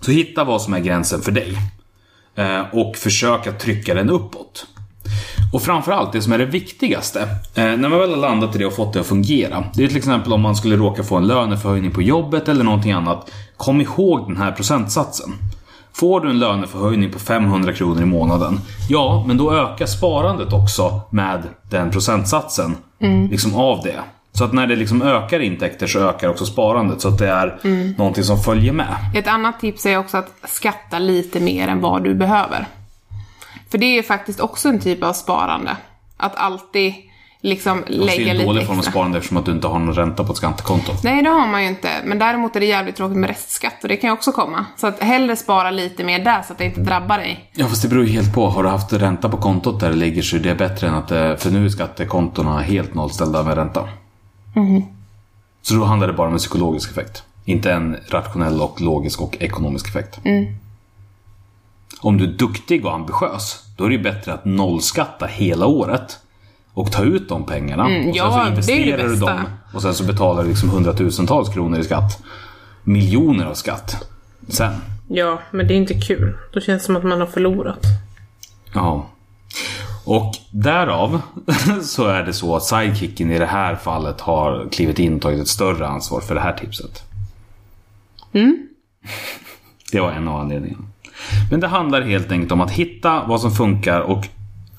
[0.00, 1.56] Så hitta vad som är gränsen för dig.
[2.36, 4.66] Eh, och försök att trycka den uppåt.
[5.52, 7.20] Och framförallt det som är det viktigaste,
[7.54, 9.64] eh, när man väl har landat i det och fått det att fungera.
[9.74, 12.92] Det är till exempel om man skulle råka få en löneförhöjning på jobbet eller någonting
[12.92, 13.30] annat.
[13.56, 15.32] Kom ihåg den här procentsatsen.
[15.92, 21.00] Får du en löneförhöjning på 500 kronor i månaden, ja, men då ökar sparandet också
[21.10, 22.76] med den procentsatsen.
[23.30, 24.00] Liksom av det.
[24.32, 27.00] Så att när det liksom ökar intäkter så ökar också sparandet.
[27.00, 27.58] Så att det är
[27.98, 28.96] någonting som följer med.
[29.14, 32.66] Ett annat tips är också att skatta lite mer än vad du behöver.
[33.70, 35.76] För det är faktiskt också en typ av sparande.
[36.16, 36.94] Att alltid
[37.44, 38.92] liksom Det är lägga en lite dålig form av extra.
[38.92, 40.92] sparande eftersom att du inte har någon ränta på ett skattekonto.
[41.02, 41.88] Nej, det har man ju inte.
[42.04, 44.66] Men däremot är det jävligt tråkigt med restskatt och det kan ju också komma.
[44.76, 47.50] Så att hellre spara lite mer där så att det inte drabbar dig.
[47.52, 48.48] Ja fast det beror ju helt på.
[48.48, 51.08] Har du haft ränta på kontot där det ligger så är det bättre än att
[51.08, 53.88] det, För nu är skattekontona helt nollställda med ränta.
[55.62, 57.22] Så då handlar det bara om en psykologisk effekt.
[57.44, 60.18] Inte en rationell och logisk och ekonomisk effekt.
[62.00, 66.18] Om du är duktig och ambitiös, då är det ju bättre att nollskatta hela året.
[66.74, 67.84] Och ta ut de pengarna.
[67.84, 69.40] och sen ja, så det är det investerar du dem.
[69.74, 72.22] Och sen så betalar du liksom hundratusentals kronor i skatt.
[72.82, 74.08] Miljoner av skatt.
[74.48, 74.72] Sen.
[75.08, 76.36] Ja, men det är inte kul.
[76.52, 77.86] Då känns det som att man har förlorat.
[78.74, 79.06] Ja.
[80.04, 81.20] Och därav
[81.82, 85.40] så är det så att sidekicken i det här fallet har klivit in och tagit
[85.40, 87.02] ett större ansvar för det här tipset.
[89.92, 90.84] Det var en av anledningarna.
[91.50, 94.28] Men det handlar helt enkelt om att hitta vad som funkar och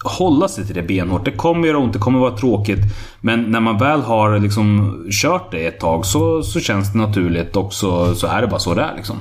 [0.08, 1.26] hålla sig till det benhårt.
[1.26, 2.80] Det kommer göra ont, det kommer vara tråkigt.
[3.22, 7.56] Men när man väl har liksom kört det ett tag så, så känns det naturligt
[7.56, 9.18] och så, så är det bara så det är liksom.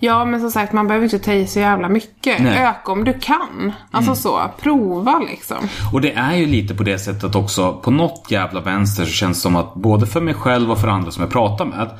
[0.00, 2.42] Ja, men som sagt, man behöver inte ta i så jävla mycket.
[2.42, 2.58] Nej.
[2.58, 3.72] Öka om du kan.
[3.90, 5.56] Alltså så, prova liksom.
[5.92, 9.36] Och det är ju lite på det sättet också, på något jävla vänster så känns
[9.36, 11.90] det som att både för mig själv och för andra som jag pratar med,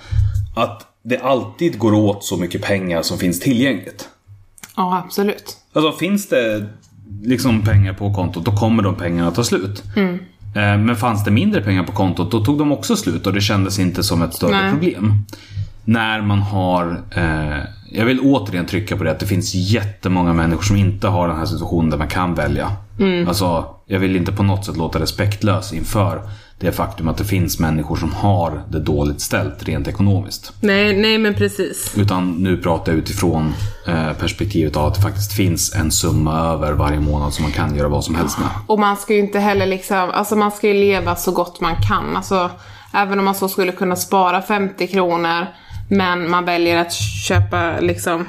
[0.56, 4.08] att det alltid går åt så mycket pengar som finns tillgängligt.
[4.76, 5.56] Ja, absolut.
[5.72, 6.68] Alltså finns det
[7.22, 9.82] liksom pengar på kontot, då kommer de pengarna ta slut.
[9.96, 13.40] Eh, Men fanns det mindre pengar på kontot, då tog de också slut och det
[13.40, 14.72] kändes inte som ett större Nej.
[14.72, 15.24] problem.
[15.84, 17.58] När man har, eh,
[17.92, 21.36] jag vill återigen trycka på det, att det finns jättemånga människor som inte har den
[21.36, 22.70] här situationen där man kan välja.
[23.28, 26.20] Alltså, jag vill inte på något sätt låta respektlös inför
[26.60, 30.52] det faktum att det finns människor som har det dåligt ställt rent ekonomiskt.
[30.60, 31.94] Nej, nej men precis.
[31.96, 33.54] Utan nu pratar jag utifrån
[33.86, 37.76] eh, perspektivet av att det faktiskt finns en summa över varje månad som man kan
[37.76, 38.48] göra vad som helst med.
[38.66, 41.74] Och man ska ju inte heller liksom, alltså man ska ju leva så gott man
[41.88, 42.16] kan.
[42.16, 42.50] Alltså,
[42.94, 45.46] även om man så skulle kunna spara 50 kronor,
[45.90, 46.92] men man väljer att
[47.28, 48.26] köpa liksom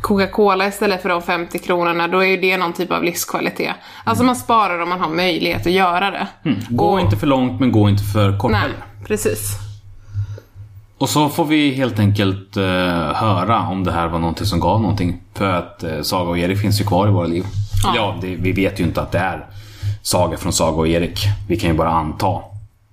[0.00, 3.74] Coca-Cola istället för de 50 kronorna, då är ju det någon typ av livskvalitet.
[4.04, 6.26] Alltså man sparar om man har möjlighet att göra det.
[6.70, 8.76] Gå Och- inte för långt men gå inte för kort Nej, heller.
[9.06, 9.52] precis.
[10.98, 12.62] Och så får vi helt enkelt eh,
[13.14, 15.20] höra om det här var någonting som gav någonting.
[15.34, 17.44] För att eh, Saga och Erik finns ju kvar i våra liv.
[17.84, 17.92] Ja.
[17.96, 19.46] Ja, det, vi vet ju inte att det är
[20.02, 21.18] Saga från Saga och Erik.
[21.48, 22.40] Vi kan ju bara anta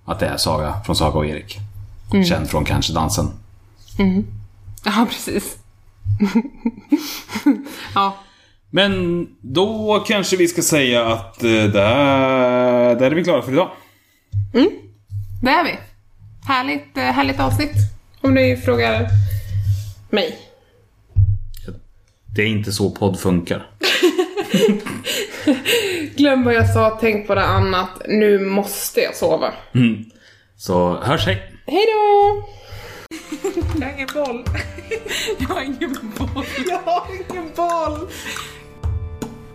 [0.05, 1.57] att det är Saga från Saga och Erik.
[2.29, 3.27] Känd från kanske dansen.
[4.85, 5.57] Ja, precis.
[7.95, 8.17] ja.
[8.69, 13.71] Men då kanske vi ska säga att eh, där, där är vi klara för idag.
[15.41, 15.77] Det är vi.
[16.47, 17.75] Härligt, eh, härligt avsnitt.
[18.21, 19.07] Om du frågar
[20.09, 20.37] mig.
[22.35, 23.69] Det är inte så podd funkar.
[26.15, 28.01] Glöm vad jag sa, tänk på det annat.
[28.07, 29.53] Nu måste jag sova.
[30.57, 31.51] Så hörs hej!
[31.67, 32.47] Hej då!
[33.79, 34.45] Jag har ingen boll.
[35.39, 36.45] Jag har ingen boll.
[36.67, 38.09] Jag har ingen boll.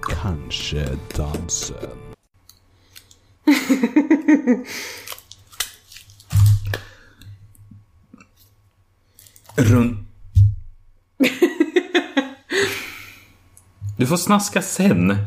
[0.02, 1.98] Kanske dansen.
[9.56, 10.06] Run.
[13.96, 15.16] Du får snaska sen.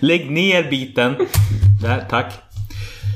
[0.00, 1.14] Lägg ner biten.
[1.82, 2.49] Där, tack.